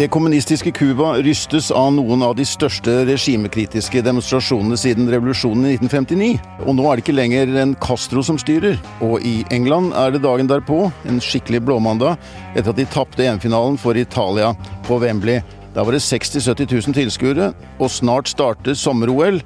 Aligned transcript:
Det 0.00 0.08
kommunistiske 0.08 0.70
Cuba 0.72 1.10
rystes 1.20 1.66
av 1.76 1.90
noen 1.92 2.22
av 2.24 2.30
de 2.38 2.44
største 2.48 3.02
regimekritiske 3.04 4.00
demonstrasjonene 4.00 4.78
siden 4.80 5.10
revolusjonen 5.12 5.66
i 5.68 5.74
1959. 5.74 6.38
Og 6.64 6.78
nå 6.78 6.86
er 6.88 6.96
det 6.96 7.04
ikke 7.04 7.14
lenger 7.18 7.52
en 7.60 7.74
Castro 7.84 8.22
som 8.24 8.38
styrer. 8.40 8.78
Og 9.04 9.20
i 9.28 9.42
England 9.52 9.92
er 9.92 10.14
det 10.14 10.22
dagen 10.24 10.48
derpå, 10.48 10.86
en 11.04 11.20
skikkelig 11.20 11.60
blåmandag, 11.68 12.16
etter 12.54 12.72
at 12.72 12.80
de 12.80 12.88
tapte 12.88 13.26
EM-finalen 13.26 13.76
for 13.82 14.00
Italia 14.00 14.54
på 14.88 14.96
Wembley. 15.04 15.44
Da 15.76 15.84
var 15.84 15.92
det 15.92 16.00
60 16.06 16.48
000-70 16.48 16.72
000 16.78 16.96
tilskuere, 17.02 17.52
og 17.76 17.92
snart 17.92 18.32
starter 18.32 18.72
sommer-OL. 18.72 19.42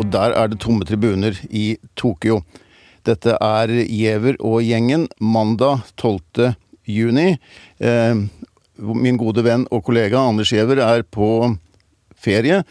Og 0.00 0.04
der 0.10 0.34
er 0.34 0.50
det 0.50 0.64
tomme 0.66 0.82
tribuner 0.82 1.38
i 1.46 1.76
Tokyo. 1.94 2.42
Dette 3.06 3.38
er 3.38 3.78
Giæver 3.86 4.42
og 4.42 4.64
gjengen 4.66 5.06
mandag 5.22 5.86
12. 5.94 6.56
juni. 6.90 7.36
Eh, 7.78 8.26
min 8.82 9.20
gode 9.20 9.44
venn 9.46 9.66
og 9.70 9.84
kollega 9.86 10.20
Anders 10.20 10.52
Giæver 10.52 10.82
er 10.82 11.04
på 11.06 11.52
ferie. 12.18 12.62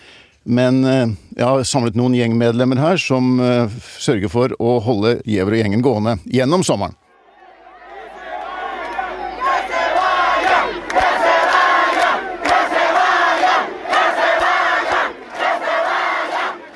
Men 0.44 0.82
eh, 0.86 1.12
jeg 1.38 1.46
har 1.46 1.68
samlet 1.68 1.98
noen 2.00 2.16
gjengmedlemmer 2.18 2.82
her 2.82 2.98
som 3.02 3.38
eh, 3.44 3.70
sørger 4.02 4.32
for 4.32 4.56
å 4.58 4.80
holde 4.84 5.20
Giæver 5.26 5.58
og 5.58 5.64
gjengen 5.64 5.86
gående 5.86 6.18
gjennom 6.26 6.66
sommeren. 6.66 6.98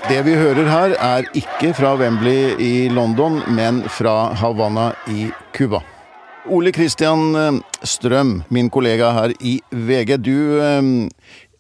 Det 0.05 0.20
vi 0.22 0.36
hører 0.38 0.67
her, 0.70 0.94
er 1.02 1.25
ikke 1.33 1.72
fra 1.73 1.95
Wembley 1.97 2.53
i 2.61 2.73
London, 2.94 3.39
men 3.49 3.81
fra 3.89 4.36
Havanna 4.38 4.91
i 5.09 5.31
Cuba. 5.58 5.81
Ole 6.45 6.71
Kristian 6.71 7.35
eh, 7.35 7.53
Strøm, 7.83 8.43
min 8.53 8.69
kollega 8.69 9.09
her 9.15 9.33
i 9.39 9.57
VG. 9.71 10.17
Du, 10.21 10.35
eh, 10.61 10.81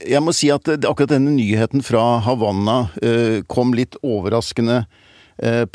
jeg 0.05 0.21
må 0.21 0.33
si 0.35 0.51
at 0.53 0.69
akkurat 0.75 1.15
denne 1.15 1.33
nyheten 1.33 1.81
fra 1.85 2.19
Havanna 2.25 2.85
eh, 3.01 3.41
kom 3.49 3.73
litt 3.77 3.97
overraskende 4.03 4.85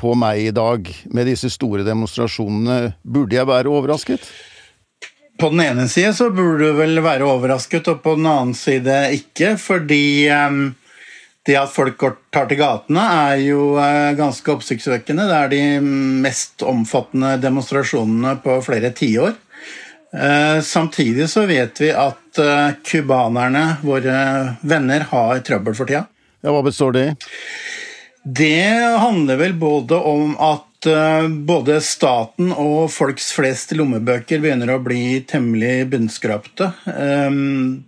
på 0.00 0.14
meg 0.16 0.38
i 0.40 0.52
dag, 0.56 0.86
med 1.12 1.26
disse 1.28 1.50
store 1.52 1.82
demonstrasjonene. 1.84 2.94
Burde 3.04 3.36
jeg 3.36 3.44
være 3.44 3.68
overrasket? 3.68 4.22
På 5.36 5.50
den 5.52 5.60
ene 5.66 5.84
side 5.92 6.14
så 6.16 6.30
burde 6.32 6.70
du 6.70 6.78
vel 6.78 6.96
være 7.04 7.28
overrasket, 7.28 7.90
og 7.92 8.00
på 8.00 8.14
den 8.16 8.30
annen 8.30 8.54
side 8.56 8.94
ikke, 9.18 9.58
fordi 9.60 10.30
det 11.50 11.58
at 11.58 11.72
folk 11.72 12.00
tar 12.32 12.48
til 12.50 12.60
gatene, 12.60 13.02
er 13.26 13.42
jo 13.42 13.74
eh, 13.82 14.12
ganske 14.18 14.54
oppsiktsvekkende. 14.54 15.26
Det 15.26 15.38
er 15.38 15.52
de 15.52 15.62
mest 16.22 16.64
omfattende 16.66 17.34
demonstrasjonene 17.42 18.36
på 18.44 18.60
flere 18.66 18.92
tiår. 18.96 19.34
Eh, 20.14 20.58
samtidig 20.66 21.26
så 21.30 21.46
vet 21.50 21.82
vi 21.82 21.90
at 21.90 22.40
eh, 22.42 22.78
cubanerne, 22.86 23.64
våre 23.86 24.16
venner, 24.62 25.06
har 25.10 25.42
trøbbel 25.46 25.76
for 25.78 25.90
tida. 25.90 26.06
Ja, 26.40 26.54
Hva 26.54 26.64
består 26.66 26.94
det 26.96 27.06
i? 27.08 27.14
Det 28.20 28.66
handler 29.00 29.38
vel 29.40 29.54
både 29.58 29.96
om 29.96 30.34
at 30.36 30.66
både 31.44 31.74
staten 31.84 32.54
og 32.54 32.86
folks 32.88 33.26
flest 33.36 33.74
lommebøker 33.76 34.40
begynner 34.40 34.70
å 34.72 34.78
bli 34.80 35.18
temmelig 35.28 35.90
bunnskrapte. 35.92 36.70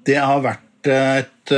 Det 0.04 0.18
har 0.20 0.42
vært 0.44 0.90
et 0.92 1.54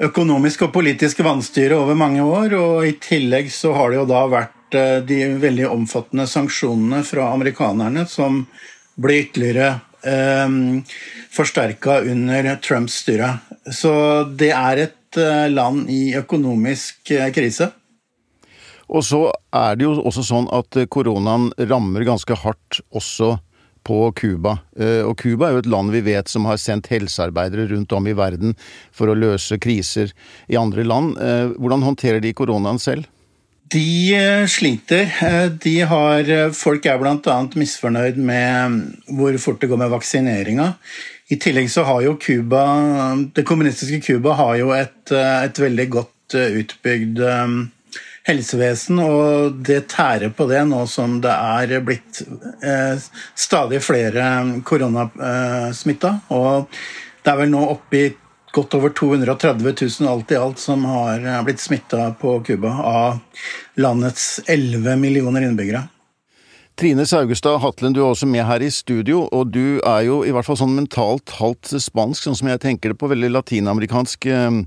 økonomisk 0.00 0.66
og 0.66 0.72
politisk 0.74 1.22
vanstyre 1.24 1.76
over 1.78 1.98
mange 1.98 2.24
år. 2.24 2.56
Og 2.58 2.88
i 2.88 2.96
tillegg 3.02 3.52
så 3.52 3.74
har 3.76 3.90
det 3.90 4.00
jo 4.00 4.08
da 4.10 4.24
vært 4.30 4.78
eh, 4.78 4.98
de 5.06 5.22
veldig 5.42 5.68
omfattende 5.72 6.28
sanksjonene 6.30 7.02
fra 7.06 7.32
amerikanerne 7.34 8.06
som 8.08 8.44
ble 9.00 9.22
ytterligere 9.26 9.68
eh, 10.06 10.48
forsterka 11.32 12.00
under 12.12 12.54
Trumps 12.64 13.02
styre. 13.04 13.36
Så 13.70 13.92
det 14.28 14.52
er 14.56 14.86
et 14.88 15.20
eh, 15.20 15.46
land 15.52 15.90
i 15.92 16.14
økonomisk 16.18 17.14
eh, 17.14 17.30
krise. 17.34 17.72
Og 18.92 19.04
så 19.06 19.22
er 19.56 19.78
det 19.78 19.86
jo 19.86 19.94
også 20.02 20.24
sånn 20.26 20.50
at 20.52 20.76
koronaen 20.92 21.48
rammer 21.70 22.04
ganske 22.04 22.36
hardt 22.42 22.82
også 22.92 23.38
på 23.84 24.12
Cuba. 24.16 24.58
Eh, 24.78 25.00
og 25.06 25.16
Cuba 25.20 25.48
er 25.48 25.56
jo 25.56 25.62
et 25.62 25.70
land 25.70 25.92
vi 25.94 26.02
vet 26.06 26.30
som 26.30 26.46
har 26.48 26.60
sendt 26.60 26.90
helsearbeidere 26.92 27.68
rundt 27.72 27.92
om 27.96 28.06
i 28.08 28.16
verden 28.16 28.54
for 28.94 29.10
å 29.10 29.18
løse 29.18 29.58
kriser 29.62 30.12
i 30.48 30.58
andre 30.60 30.86
land. 30.86 31.16
Eh, 31.18 31.56
hvordan 31.58 31.86
håndterer 31.86 32.22
de 32.22 32.34
koronaen 32.36 32.80
selv? 32.82 33.08
De 33.72 33.84
eh, 34.16 34.44
sliter. 34.50 35.08
De 35.62 35.74
har, 35.88 36.32
folk 36.56 36.86
er 36.86 37.00
bl.a. 37.00 37.38
misfornøyd 37.56 38.20
med 38.20 38.80
hvor 39.16 39.38
fort 39.42 39.62
det 39.62 39.70
går 39.72 39.80
med 39.80 39.92
vaksineringa. 39.94 40.72
I 41.32 41.38
tillegg 41.40 41.70
så 41.72 41.86
har 41.88 42.02
jo 42.04 42.18
Cuba 42.20 42.62
Det 43.32 43.44
kommunistiske 43.48 44.02
Cuba 44.04 44.34
har 44.36 44.56
jo 44.58 44.72
et, 44.76 45.14
et 45.16 45.60
veldig 45.62 45.86
godt 45.94 46.36
utbygd 46.36 47.22
helsevesen, 48.28 49.00
og 49.02 49.60
det 49.66 49.88
tærer 49.92 50.32
på 50.34 50.46
det 50.50 50.62
nå 50.68 50.84
som 50.90 51.18
det 51.22 51.32
er 51.32 51.82
blitt 51.86 52.22
eh, 52.62 52.98
stadig 53.34 53.82
flere 53.82 54.26
koronasmitta. 54.66 56.16
Og 56.34 56.68
det 57.22 57.32
er 57.32 57.40
vel 57.42 57.54
nå 57.54 57.62
oppe 57.74 57.98
i 57.98 58.10
godt 58.52 58.76
over 58.76 58.92
230 58.92 59.72
000 59.72 60.12
alt 60.12 60.32
i 60.34 60.38
alt 60.38 60.60
som 60.60 60.84
har 60.84 61.24
blitt 61.46 61.62
smitta 61.62 62.10
på 62.20 62.36
Cuba 62.46 62.74
av 62.84 63.18
landets 63.80 64.42
11 64.46 64.96
millioner 65.00 65.48
innbyggere. 65.48 65.86
Trine 66.80 67.04
Saugestad 67.04 67.58
Hatlen, 67.60 67.92
du 67.92 68.00
er 68.00 68.08
også 68.08 68.26
med 68.26 68.46
her 68.48 68.62
i 68.64 68.70
studio, 68.72 69.26
og 69.28 69.50
du 69.52 69.76
er 69.84 70.06
jo 70.06 70.22
i 70.24 70.32
hvert 70.32 70.46
fall 70.46 70.56
sånn 70.56 70.72
mentalt 70.72 71.34
halvt 71.36 71.74
spansk, 71.84 72.24
sånn 72.24 72.38
som 72.38 72.48
jeg 72.48 72.62
tenker 72.64 72.92
det 72.92 72.98
på, 73.00 73.10
veldig 73.12 73.28
latinamerikansk, 73.34 74.26
eh, 74.32 74.62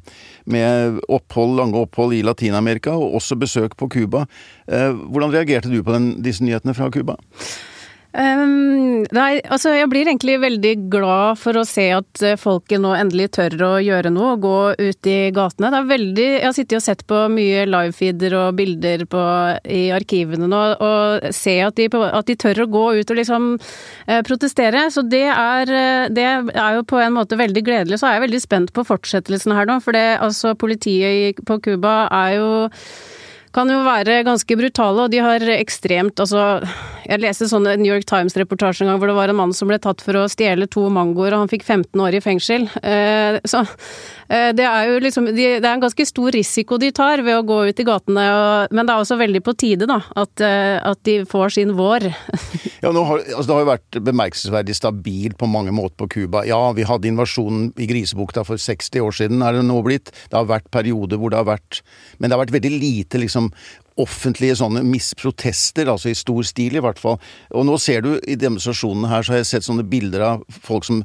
med 0.46 1.00
opphold, 1.10 1.56
lange 1.58 1.82
opphold 1.82 2.14
i 2.14 2.22
Latin-Amerika, 2.26 2.94
og 2.94 3.18
også 3.18 3.40
besøk 3.42 3.74
på 3.80 3.90
Cuba. 3.90 4.28
Eh, 4.70 4.92
hvordan 4.94 5.34
reagerte 5.34 5.72
du 5.74 5.82
på 5.82 5.98
den, 5.98 6.22
disse 6.22 6.46
nyhetene 6.46 6.78
fra 6.78 6.92
Cuba? 6.94 7.18
Um, 8.16 9.02
nei, 9.12 9.42
altså 9.52 9.74
jeg 9.76 9.90
blir 9.92 10.08
egentlig 10.08 10.38
veldig 10.40 10.70
glad 10.88 11.40
for 11.42 11.58
å 11.60 11.66
se 11.68 11.90
at 11.92 12.22
eh, 12.24 12.38
folket 12.40 12.80
nå 12.80 12.94
endelig 12.96 13.34
tør 13.36 13.56
å 13.68 13.72
gjøre 13.84 14.12
noe 14.16 14.30
og 14.38 14.46
gå 14.46 14.60
ut 14.80 15.10
i 15.12 15.18
gatene. 15.36 15.72
Det 15.74 15.82
er 15.82 15.90
veldig 15.90 16.28
Jeg 16.30 16.46
har 16.46 16.56
sittet 16.56 16.78
og 16.80 16.86
sett 16.86 17.04
på 17.10 17.26
mye 17.34 17.66
livefeeder 17.68 18.38
og 18.40 18.56
bilder 18.56 19.04
på, 19.12 19.24
i 19.68 19.82
arkivene 19.96 20.48
nå 20.48 20.62
og 20.86 21.28
se 21.36 21.58
at 21.66 21.76
de, 21.76 21.90
at 21.92 22.30
de, 22.30 22.38
tør 22.40 22.64
å 22.64 22.70
gå 22.72 22.86
ut 23.02 23.12
og 23.12 23.20
liksom 23.20 23.50
eh, 23.58 24.22
protestere. 24.24 24.86
Så 24.96 25.04
det 25.12 25.26
er, 25.34 25.74
eh, 25.76 26.06
det 26.16 26.30
er 26.30 26.80
jo 26.80 26.88
på 26.88 27.02
en 27.04 27.18
måte 27.18 27.40
veldig 27.42 27.66
gledelig. 27.68 28.00
Så 28.00 28.08
er 28.08 28.16
jeg 28.16 28.28
veldig 28.30 28.44
spent 28.46 28.72
på 28.76 28.88
fortsettelsen 28.88 29.58
her 29.58 29.68
nå, 29.68 29.82
for 29.84 29.98
det, 29.98 30.06
altså 30.24 30.56
politiet 30.56 31.44
på 31.44 31.60
Cuba 31.68 32.06
er 32.16 32.38
jo 32.38 32.50
kan 33.56 33.72
jo 33.72 33.80
være 33.86 34.24
ganske 34.28 34.58
brutale, 34.60 35.06
og 35.06 35.14
de 35.14 35.22
har 35.24 35.44
ekstremt 35.56 36.20
Altså, 36.20 36.60
jeg 37.06 37.22
leste 37.22 37.48
sånn 37.50 37.68
New 37.80 37.88
York 37.88 38.08
Times-reportasje 38.10 38.84
en 38.84 38.92
gang 38.92 39.00
hvor 39.02 39.12
det 39.12 39.18
var 39.18 39.32
en 39.32 39.40
mann 39.40 39.54
som 39.56 39.70
ble 39.70 39.78
tatt 39.82 40.02
for 40.04 40.18
å 40.20 40.26
stjele 40.32 40.68
to 40.72 40.88
mangoer, 40.92 41.36
og 41.36 41.46
han 41.46 41.52
fikk 41.52 41.64
15 41.64 42.02
år 42.02 42.18
i 42.18 42.22
fengsel. 42.24 42.68
Eh, 42.82 43.38
så 43.48 43.62
eh, 43.64 44.52
det 44.58 44.66
er 44.66 44.90
jo 44.90 45.00
liksom 45.04 45.30
Det 45.36 45.48
er 45.60 45.70
en 45.72 45.84
ganske 45.84 46.08
stor 46.08 46.36
risiko 46.36 46.80
de 46.82 46.92
tar 46.96 47.24
ved 47.26 47.38
å 47.38 47.46
gå 47.48 47.62
ut 47.70 47.80
i 47.82 47.88
gatene, 47.88 48.26
men 48.72 48.82
det 48.84 48.96
er 48.96 49.04
også 49.04 49.20
veldig 49.22 49.44
på 49.46 49.56
tide, 49.60 49.88
da, 49.90 50.02
at, 50.16 50.34
eh, 50.44 50.78
at 50.82 51.04
de 51.08 51.20
får 51.30 51.58
sin 51.60 51.76
vår. 51.78 52.10
ja, 52.86 52.92
har, 52.94 53.24
altså, 53.24 53.46
det 53.50 53.56
har 53.56 53.64
jo 53.64 53.70
vært 53.72 53.98
bemerkelsesverdig 54.06 54.76
stabilt 54.78 55.38
på 55.42 55.50
mange 55.50 55.74
måter 55.74 55.98
på 56.04 56.10
Cuba. 56.16 56.44
Ja, 56.46 56.60
vi 56.78 56.86
hadde 56.86 57.10
invasjonen 57.10 57.72
i 57.82 57.88
Grisebukta 57.90 58.46
for 58.46 58.62
60 58.62 59.02
år 59.02 59.16
siden, 59.18 59.42
er 59.42 59.58
det 59.58 59.64
nå 59.66 59.80
blitt. 59.86 60.12
Det 60.30 60.38
har 60.38 60.50
vært 60.50 60.70
perioder 60.74 61.18
hvor 61.22 61.34
det 61.34 61.42
har 61.42 61.50
vært 61.50 61.82
Men 62.20 62.30
det 62.30 62.38
har 62.38 62.44
vært 62.46 62.56
veldig 62.56 62.72
lite 62.78 63.20
liksom 63.20 63.50
offentlige 64.00 64.58
sånne 64.60 64.84
misprotester, 64.86 65.88
altså 65.88 66.12
i 66.12 66.18
stor 66.20 66.44
stil 66.48 66.76
i 66.78 66.84
hvert 66.84 67.00
fall. 67.00 67.18
Og 67.56 67.66
nå 67.68 67.78
ser 67.82 68.04
du 68.04 68.12
i 68.28 68.36
demonstrasjonene 68.40 69.10
her, 69.12 69.24
så 69.24 69.34
har 69.34 69.42
jeg 69.42 69.52
sett 69.54 69.68
sånne 69.68 69.88
bilder 69.88 70.26
av 70.28 70.46
folk 70.68 70.88
som 70.88 71.02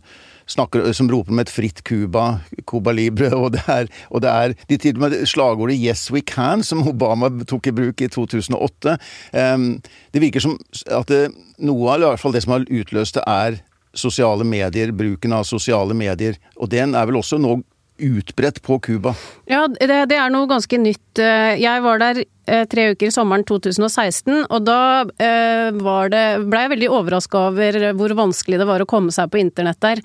snakker, 0.51 0.85
som 0.97 1.11
roper 1.11 1.37
med 1.37 1.49
et 1.49 1.55
fritt 1.55 1.83
Cuba, 1.87 2.41
Cuba 2.69 2.95
Libre, 2.97 3.31
og 3.43 3.55
det 3.57 3.65
er, 3.71 3.91
og 4.11 4.25
det 4.25 4.31
er 4.31 4.55
de 4.71 4.79
til 4.81 4.99
og 4.99 5.07
med 5.07 5.17
slagordet 5.29 5.79
'Yes 5.79 6.11
we 6.11 6.21
can', 6.21 6.65
som 6.67 6.87
Obama 6.89 7.31
tok 7.45 7.71
i 7.71 7.77
bruk 7.77 8.01
i 8.01 8.09
2008. 8.09 8.99
Um, 9.33 9.83
det 10.13 10.23
virker 10.23 10.41
som 10.41 10.59
at 10.87 11.09
det, 11.09 11.31
noe 11.59 11.91
av 11.95 12.01
i 12.01 12.09
hvert 12.09 12.21
fall 12.21 12.33
det 12.33 12.45
som 12.45 12.57
har 12.57 12.69
utløst 12.69 13.15
det, 13.15 13.25
er 13.27 13.61
sosiale 13.95 14.45
medier, 14.47 14.93
bruken 14.93 15.33
av 15.35 15.45
sosiale 15.45 15.95
medier. 15.95 16.37
Og 16.57 16.71
den 16.71 16.95
er 16.95 17.07
vel 17.07 17.19
også 17.19 17.39
nå 17.43 17.61
utbredt 18.01 18.63
på 18.63 18.79
Cuba? 18.81 19.15
Ja, 19.51 19.67
det, 19.69 19.89
det, 20.09 20.17
er 20.17 20.31
noe 20.33 20.49
ganske 20.49 20.79
nytt. 20.81 21.21
Jeg 21.21 21.83
var 21.85 22.01
der 22.01 22.23
eh, 22.23 22.29
tre 22.71 22.87
uker 22.95 23.13
sommeren 23.15 23.45
2016, 23.49 24.47
og 24.51 24.65
da 24.67 24.81
eh, 25.23 25.71
var 25.81 26.11
det, 26.13 26.25
ble 26.51 26.65
jeg 26.65 26.73
veldig 26.75 26.91
overraska 26.97 27.45
over 27.51 27.79
hvor 27.99 28.15
vanskelig 28.19 28.61
det 28.61 28.69
var 28.69 28.85
å 28.85 28.89
komme 28.91 29.15
seg 29.15 29.31
på 29.33 29.41
internett 29.41 29.81
der. 29.83 30.03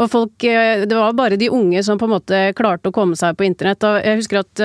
Og 0.00 0.10
folk 0.12 0.34
Det 0.42 0.96
var 0.96 1.14
bare 1.16 1.36
de 1.38 1.48
unge 1.52 1.82
som 1.84 1.98
på 2.00 2.06
en 2.08 2.14
måte 2.14 2.38
klarte 2.58 2.90
å 2.90 2.94
komme 2.94 3.16
seg 3.18 3.36
på 3.38 3.44
internett. 3.46 3.84
Og 3.86 3.98
jeg 4.00 4.18
husker 4.18 4.40
at 4.40 4.62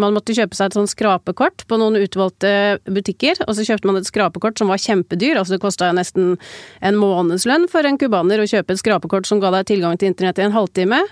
man 0.00 0.14
måtte 0.14 0.34
kjøpe 0.36 0.56
seg 0.56 0.70
et 0.70 0.78
sånn 0.78 0.88
skrapekort 0.90 1.66
på 1.68 1.78
noen 1.80 1.98
utvalgte 2.00 2.52
butikker, 2.88 3.42
og 3.46 3.56
så 3.56 3.66
kjøpte 3.66 3.90
man 3.90 4.00
et 4.00 4.08
skrapekort 4.08 4.60
som 4.60 4.70
var 4.72 4.80
kjempedyr, 4.80 5.40
altså 5.40 5.56
det 5.56 5.62
kosta 5.62 5.90
nesten 5.96 6.36
en 6.80 6.98
månedslønn 7.00 7.68
for 7.70 7.86
en 7.86 7.98
cubaner 8.00 8.42
å 8.42 8.48
kjøpe 8.48 8.74
et 8.74 8.82
skrapekort 8.82 9.28
som 9.28 9.42
ga 9.42 9.52
deg 9.54 9.68
tilgang 9.70 9.98
til 9.98 10.12
internett 10.12 10.40
i 10.40 10.46
en 10.46 10.56
halvtime. 10.56 11.02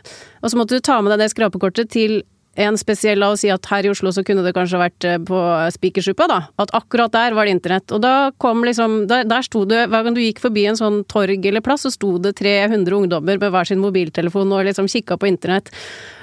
Og 0.43 0.50
så 0.50 0.58
måtte 0.58 0.78
du 0.78 0.84
ta 0.84 1.00
med 1.02 1.14
deg 1.14 1.25
det 1.25 1.32
skrapekortet 1.34 1.93
til 1.94 2.20
en 2.58 2.78
spesiell, 2.78 3.20
la 3.22 3.31
oss 3.32 3.44
si 3.44 3.50
at 3.55 3.66
her 3.70 3.87
i 3.87 3.90
Oslo 3.93 4.10
så 4.14 4.25
kunne 4.26 4.43
det 4.43 4.55
kanskje 4.56 4.81
vært 4.81 5.06
eh, 5.06 5.19
på 5.22 5.38
Spikersuppa, 5.75 6.26
da. 6.31 6.40
At 6.58 6.72
akkurat 6.76 7.14
der 7.14 7.37
var 7.37 7.46
det 7.46 7.55
internett. 7.55 7.94
Og 7.94 8.02
da 8.02 8.31
kom 8.43 8.64
liksom 8.66 9.00
Der, 9.08 9.25
der 9.28 9.44
sto 9.46 9.64
det 9.69 9.84
Hver 9.93 10.05
gang 10.05 10.16
du 10.16 10.22
gikk 10.22 10.40
forbi 10.43 10.64
en 10.66 10.78
sånn 10.78 11.02
torg 11.10 11.44
eller 11.46 11.62
plass, 11.64 11.87
så 11.87 11.93
sto 11.94 12.16
det 12.22 12.34
300 12.40 12.96
ungdommer 12.96 13.38
med 13.38 13.52
hver 13.55 13.69
sin 13.69 13.82
mobiltelefon 13.82 14.52
og 14.52 14.66
liksom 14.66 14.90
kikka 14.90 15.19
på 15.20 15.31
internett. 15.31 15.70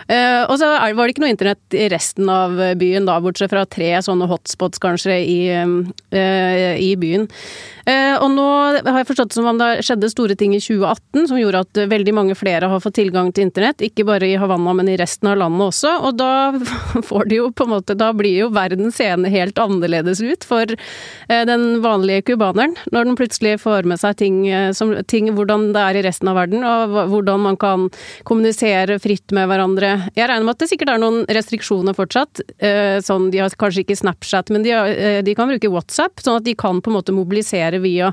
Uh, 0.05 0.45
og 0.45 0.59
så 0.61 0.67
var 0.69 1.01
det 1.01 1.15
ikke 1.15 1.23
noe 1.23 1.33
internett 1.33 1.75
i 1.75 1.87
resten 1.89 2.29
av 2.29 2.59
byen, 2.77 3.07
da, 3.07 3.17
bortsett 3.23 3.49
fra 3.49 3.63
tre 3.65 3.89
sånne 4.05 4.27
hotspots 4.29 4.81
kanskje 4.83 5.15
i, 5.17 5.39
uh, 5.49 6.73
i 6.77 6.91
byen. 7.01 7.25
Uh, 7.85 8.17
og 8.21 8.27
nå 8.33 8.45
har 8.85 8.99
jeg 9.01 9.07
forstått 9.09 9.31
det 9.33 9.37
som 9.37 9.49
om 9.49 9.61
det 9.61 9.85
skjedde 9.85 10.09
store 10.09 10.37
ting 10.37 10.53
i 10.57 10.61
2018 10.61 11.27
som 11.29 11.39
gjorde 11.39 11.63
at 11.65 11.81
veldig 11.89 12.13
mange 12.17 12.37
flere 12.37 12.69
har 12.69 12.81
fått 12.83 12.97
tilgang 12.99 13.31
til 13.33 13.47
internett. 13.47 13.81
Ikke 13.85 14.05
bare 14.05 14.29
i 14.29 14.37
Havanna, 14.41 14.75
men 14.77 14.89
i 14.93 14.97
resten 15.01 15.29
av 15.31 15.39
landet 15.41 15.71
også. 15.71 15.95
Og 16.05 16.17
da 16.21 16.31
får 17.09 17.29
de 17.29 17.41
jo 17.41 17.49
på 17.53 17.65
en 17.65 17.73
måte 17.75 17.97
Da 17.97 18.11
blir 18.13 18.45
jo 18.45 18.51
verden 18.53 18.93
seende 18.93 19.31
helt 19.33 19.57
annerledes 19.61 20.21
ut 20.21 20.45
for 20.45 20.69
den 21.27 21.63
vanlige 21.83 22.25
cubaneren. 22.29 22.75
Når 22.93 23.09
den 23.09 23.17
plutselig 23.17 23.55
får 23.63 23.87
med 23.89 24.01
seg 24.01 24.17
ting, 24.19 24.39
som, 24.77 24.93
ting 25.09 25.29
hvordan 25.37 25.69
det 25.75 25.81
er 25.81 25.99
i 25.99 26.03
resten 26.05 26.29
av 26.29 26.37
verden, 26.39 26.65
og 26.65 26.97
hvordan 27.13 27.45
man 27.45 27.59
kan 27.59 27.87
kommunisere 28.27 28.99
fritt 29.01 29.33
med 29.35 29.49
hverandre 29.49 29.94
jeg 30.15 30.27
regner 30.29 30.45
med 30.45 30.55
at 30.55 30.61
det 30.63 30.69
sikkert 30.71 30.91
er 30.93 31.01
noen 31.01 31.23
restriksjoner 31.35 31.95
fortsatt. 31.97 32.41
Eh, 32.57 32.97
sånn, 33.05 33.29
de 33.33 33.41
har 33.41 33.53
kanskje 33.59 33.83
ikke 33.83 33.97
Snapchat, 33.99 34.51
men 34.53 34.65
de, 34.65 34.73
har, 34.75 34.91
eh, 34.91 35.19
de, 35.25 35.35
kan 35.37 35.49
bruke 35.51 35.71
WhatsApp, 35.73 36.23
sånn 36.23 36.39
at 36.39 36.47
de 36.47 36.55
kan 36.57 36.81
på 36.83 36.91
en 36.91 36.97
måte 36.97 37.15
mobilisere 37.15 37.81
via 37.83 38.11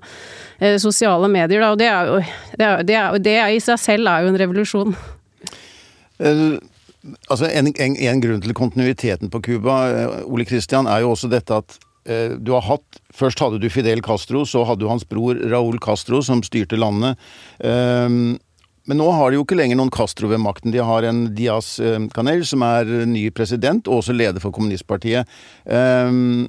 eh, 0.58 0.79
sosiale 0.82 1.31
medier. 1.32 1.62
Da. 1.62 1.73
Og 1.75 1.81
det, 1.81 1.88
er 1.90 2.11
jo, 2.11 2.19
det, 2.56 2.67
er, 2.67 2.84
det, 2.88 2.99
er, 2.99 3.19
det 3.29 3.38
i 3.56 3.62
seg 3.64 3.81
selv 3.82 4.12
er 4.12 4.25
jo 4.25 4.32
en 4.32 4.40
revolusjon. 4.43 4.96
Altså 6.23 7.49
en, 7.49 7.73
en, 7.73 7.96
en, 7.99 8.20
grunn 8.23 8.43
til 8.44 8.55
kontinuiteten 8.55 9.32
på 9.32 9.43
Cuba, 9.43 9.81
Ole 10.23 10.46
Christian, 10.46 10.87
er 10.87 11.02
jo 11.02 11.17
også 11.17 11.31
dette 11.32 11.62
at 11.64 11.81
du 12.43 12.49
har 12.50 12.64
hatt 12.67 12.96
Først 13.14 13.38
hadde 13.38 13.61
du 13.62 13.69
Fidel 13.70 14.00
Castro, 14.02 14.40
så 14.49 14.64
hadde 14.67 14.81
du 14.82 14.88
hans 14.88 15.05
bror 15.06 15.37
Raúl 15.52 15.76
Castro, 15.84 16.23
som 16.25 16.40
styrte 16.43 16.79
landet. 16.81 17.20
Men 18.90 18.99
nå 18.99 19.08
har 19.14 19.31
de 19.31 19.38
jo 19.38 19.44
ikke 19.44 19.58
lenger 19.58 19.79
noen 19.79 19.93
Castro 19.94 20.31
ved 20.31 20.43
makten. 20.43 20.73
De 20.75 20.82
har 20.82 21.06
en 21.06 21.25
Diaz 21.37 21.76
eh, 21.82 22.00
Canel, 22.14 22.43
som 22.46 22.64
er 22.67 22.88
ny 23.08 23.29
president, 23.34 23.87
og 23.87 24.00
også 24.00 24.17
leder 24.17 24.43
for 24.43 24.55
kommunistpartiet. 24.55 25.29
Ehm, 25.70 26.49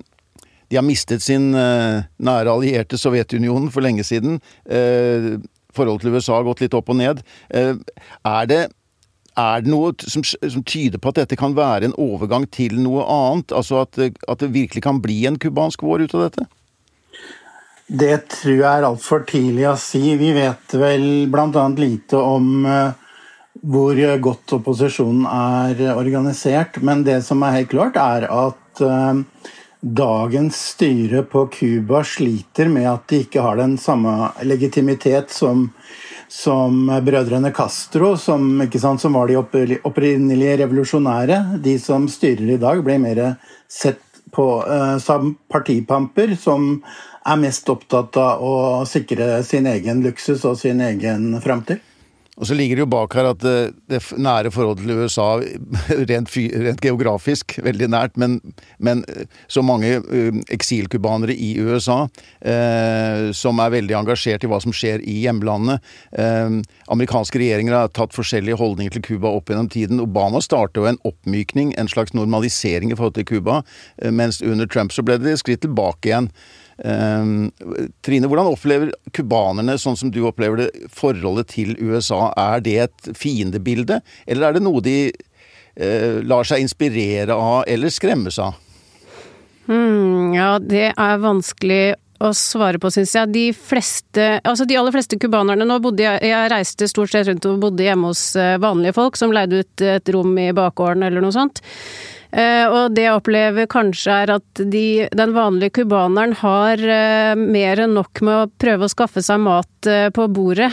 de 0.72 0.80
har 0.80 0.86
mistet 0.86 1.22
sin 1.22 1.52
eh, 1.54 2.06
nære 2.18 2.54
allierte 2.54 2.98
Sovjetunionen 2.98 3.70
for 3.74 3.86
lenge 3.86 4.06
siden. 4.08 4.40
Eh, 4.66 5.36
forholdet 5.74 6.08
til 6.08 6.18
USA 6.18 6.40
har 6.40 6.48
gått 6.48 6.64
litt 6.66 6.78
opp 6.78 6.90
og 6.94 6.98
ned. 7.00 7.22
Er 7.54 8.50
det, 8.50 8.60
er 9.38 9.64
det 9.66 9.70
noe 9.74 9.94
som, 10.02 10.26
som, 10.26 10.66
tyder 10.66 11.02
på 11.02 11.10
at 11.10 11.24
dette 11.24 11.38
kan 11.38 11.56
være 11.58 11.90
en 11.90 11.96
overgang 12.02 12.46
til 12.54 12.78
noe 12.82 13.06
annet? 13.10 13.54
Altså 13.54 13.82
at, 13.82 13.98
at 13.98 14.42
det 14.42 14.54
virkelig 14.54 14.86
kan 14.86 15.02
bli 15.02 15.24
en 15.30 15.40
cubansk 15.42 15.86
vår 15.86 16.06
ut 16.06 16.14
av 16.18 16.28
dette? 16.28 16.46
Det 17.88 18.18
tror 18.32 18.56
jeg 18.56 18.68
er 18.70 18.86
altfor 18.88 19.26
tidlig 19.28 19.66
å 19.68 19.78
si. 19.80 20.16
Vi 20.20 20.32
vet 20.36 20.76
vel 20.80 21.08
bl.a. 21.32 21.66
lite 21.76 22.20
om 22.20 22.66
eh, 22.66 22.94
hvor 23.64 24.00
godt 24.24 24.56
opposisjonen 24.60 25.26
er 25.28 25.84
organisert. 25.98 26.80
Men 26.82 27.04
det 27.04 27.22
som 27.28 27.44
er 27.44 27.60
helt 27.60 27.74
klart, 27.74 28.00
er 28.00 28.28
at 28.32 28.84
eh, 28.88 29.52
dagens 29.84 30.62
styre 30.72 31.26
på 31.28 31.46
Cuba 31.52 32.06
sliter 32.08 32.72
med 32.72 32.88
at 32.88 33.04
de 33.12 33.20
ikke 33.26 33.44
har 33.44 33.60
den 33.60 33.76
samme 33.78 34.32
legitimitet 34.48 35.36
som, 35.36 35.68
som 36.32 36.88
brødrene 37.04 37.52
Castro, 37.52 38.14
som, 38.16 38.64
sant, 38.80 39.04
som 39.04 39.20
var 39.20 39.28
de 39.28 39.36
opprinnelige 39.84 40.62
revolusjonære. 40.64 41.60
De 41.60 41.76
som 41.84 42.08
styrer 42.08 42.56
i 42.56 42.60
dag, 42.64 42.80
blir 42.86 43.04
mer 43.04 43.26
sett 43.68 44.00
på 44.34 44.48
uh, 44.66 44.98
som 44.98 45.36
partipamper 45.52 46.32
som 46.40 46.80
er 47.24 47.40
mest 47.40 47.70
opptatt 47.72 48.18
av 48.20 48.44
å 48.44 48.54
sikre 48.90 49.38
sin 49.48 49.68
egen 49.70 50.04
luksus 50.04 50.44
og 50.48 50.60
sin 50.60 50.84
egen 50.84 51.34
framtid. 51.44 51.82
Og 52.34 52.48
så 52.50 52.56
ligger 52.58 52.80
det 52.80 52.82
jo 52.82 52.90
bak 52.90 53.14
her 53.14 53.28
at 53.30 53.42
det, 53.44 53.58
det 53.92 54.00
nære 54.18 54.50
forholdet 54.54 54.88
til 54.88 55.04
USA, 55.04 55.28
rent, 56.10 56.32
rent 56.34 56.82
geografisk, 56.82 57.60
veldig 57.62 57.90
nært, 57.94 58.16
men, 58.18 58.40
men 58.82 59.04
så 59.46 59.62
mange 59.66 60.00
uh, 60.02 60.40
eksilcubanere 60.54 61.36
i 61.38 61.52
USA 61.62 62.00
eh, 62.42 63.30
som 63.38 63.62
er 63.62 63.76
veldig 63.76 63.98
engasjert 64.00 64.46
i 64.46 64.50
hva 64.50 64.58
som 64.64 64.74
skjer 64.74 65.04
i 65.06 65.20
hjemlandet. 65.28 65.84
Eh, 66.18 66.58
amerikanske 66.94 67.38
regjeringer 67.40 67.78
har 67.78 67.94
tatt 67.94 68.16
forskjellige 68.18 68.58
holdninger 68.58 68.98
til 68.98 69.06
Cuba 69.06 69.30
opp 69.30 69.52
gjennom 69.52 69.70
tiden. 69.70 70.02
Obama 70.02 70.42
startet 70.42 70.82
jo 70.82 70.90
en 70.90 71.00
oppmykning, 71.06 71.76
en 71.78 71.92
slags 71.92 72.16
normalisering 72.18 72.92
i 72.92 72.98
forhold 72.98 73.18
til 73.20 73.30
Cuba, 73.30 73.62
mens 74.10 74.42
under 74.42 74.70
Trump 74.70 74.94
så 74.96 75.06
ble 75.06 75.20
det 75.22 75.38
skritt 75.42 75.64
tilbake 75.68 76.10
igjen. 76.10 76.32
Um, 76.84 77.52
Trine, 78.04 78.28
hvordan 78.28 78.50
opplever 78.52 78.90
cubanerne, 79.16 79.78
sånn 79.80 79.96
som 79.96 80.12
du 80.12 80.20
opplever 80.28 80.66
det, 80.66 80.70
forholdet 80.92 81.54
til 81.56 81.78
USA? 81.80 82.28
Er 82.36 82.64
det 82.66 82.76
et 82.88 83.14
fiendebilde, 83.16 84.02
eller 84.28 84.50
er 84.50 84.58
det 84.58 84.64
noe 84.66 84.84
de 84.84 84.98
eh, 85.08 86.20
lar 86.28 86.48
seg 86.48 86.66
inspirere 86.66 87.38
av 87.40 87.64
eller 87.72 87.94
skremmes 87.94 88.40
av? 88.44 88.60
Hmm, 89.70 90.34
ja, 90.36 90.58
det 90.60 90.90
er 90.92 91.22
vanskelig 91.24 91.96
å 92.24 92.32
svare 92.36 92.80
på, 92.84 92.92
syns 92.94 93.16
jeg. 93.16 93.32
De 93.32 93.46
fleste, 93.56 94.28
altså 94.44 94.68
de 94.68 94.78
aller 94.80 94.96
fleste 94.96 95.20
cubanerne 95.20 95.66
Nå 95.68 95.80
bodde 95.84 96.06
jeg 96.06 96.30
Jeg 96.30 96.52
reiste 96.52 96.88
stort 96.92 97.12
sett 97.12 97.28
rundt 97.28 97.48
og 97.50 97.62
bodde 97.64 97.84
hjemme 97.84 98.12
hos 98.12 98.26
eh, 98.40 98.60
vanlige 98.62 98.96
folk 99.00 99.20
som 99.20 99.34
leide 99.36 99.64
ut 99.64 99.86
et 99.88 100.14
rom 100.16 100.36
i 100.40 100.52
bakgården 100.56 101.08
eller 101.08 101.24
noe 101.24 101.36
sånt. 101.36 101.64
Eh, 102.34 102.66
og 102.66 102.96
det 102.98 103.04
jeg 103.06 103.14
opplever 103.14 103.68
kanskje 103.70 104.14
er 104.24 104.32
at 104.40 104.62
de, 104.74 105.06
den 105.14 105.36
vanlige 105.36 105.76
cubaneren 105.78 106.34
har 106.40 106.82
eh, 106.82 107.34
mer 107.38 107.84
enn 107.84 107.94
nok 107.94 108.24
med 108.26 108.34
å 108.40 108.50
prøve 108.58 108.88
å 108.88 108.92
skaffe 108.92 109.22
seg 109.22 109.44
mat 109.46 109.90
eh, 109.90 110.10
på 110.14 110.28
bordet, 110.34 110.72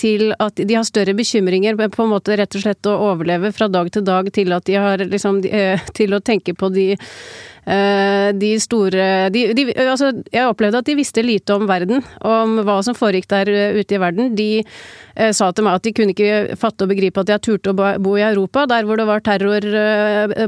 til 0.00 0.30
at 0.40 0.56
de 0.56 0.72
har 0.78 0.84
større 0.88 1.12
bekymringer 1.12 1.76
på 1.76 2.04
en 2.06 2.08
måte 2.08 2.38
rett 2.40 2.54
og 2.56 2.62
slett 2.62 2.88
å 2.88 2.94
overleve 3.10 3.50
fra 3.52 3.66
dag 3.68 3.90
til 3.92 4.06
dag, 4.06 4.30
til 4.32 4.54
at 4.56 4.64
de 4.64 4.78
har 4.80 5.02
liksom 5.04 5.42
Til 5.92 6.16
å 6.16 6.22
tenke 6.24 6.54
på 6.56 6.70
de 6.72 6.86
de 7.66 8.50
store 8.62 9.06
de, 9.34 9.40
de, 9.58 9.64
altså, 9.74 10.12
Jeg 10.32 10.46
opplevde 10.46 10.78
at 10.78 10.86
de 10.86 10.94
visste 10.94 11.22
lite 11.24 11.54
om 11.54 11.66
verden, 11.66 12.04
om 12.22 12.60
hva 12.62 12.76
som 12.86 12.94
foregikk 12.94 13.26
der 13.32 13.50
eh, 13.50 13.78
ute 13.80 13.96
i 13.96 14.00
verden. 14.00 14.36
De 14.38 14.48
eh, 14.60 15.32
sa 15.34 15.50
til 15.50 15.66
meg 15.66 15.80
at 15.80 15.86
de 15.86 15.92
kunne 15.96 16.14
ikke 16.14 16.56
fatte 16.60 16.86
og 16.86 16.92
begripe 16.92 17.24
at 17.24 17.32
jeg 17.34 17.42
turte 17.42 17.72
å 17.72 17.76
bo 18.02 18.14
i 18.14 18.22
Europa, 18.26 18.68
der 18.70 18.86
hvor 18.86 19.00
det 19.00 19.08
var 19.08 19.24
terror 19.26 19.66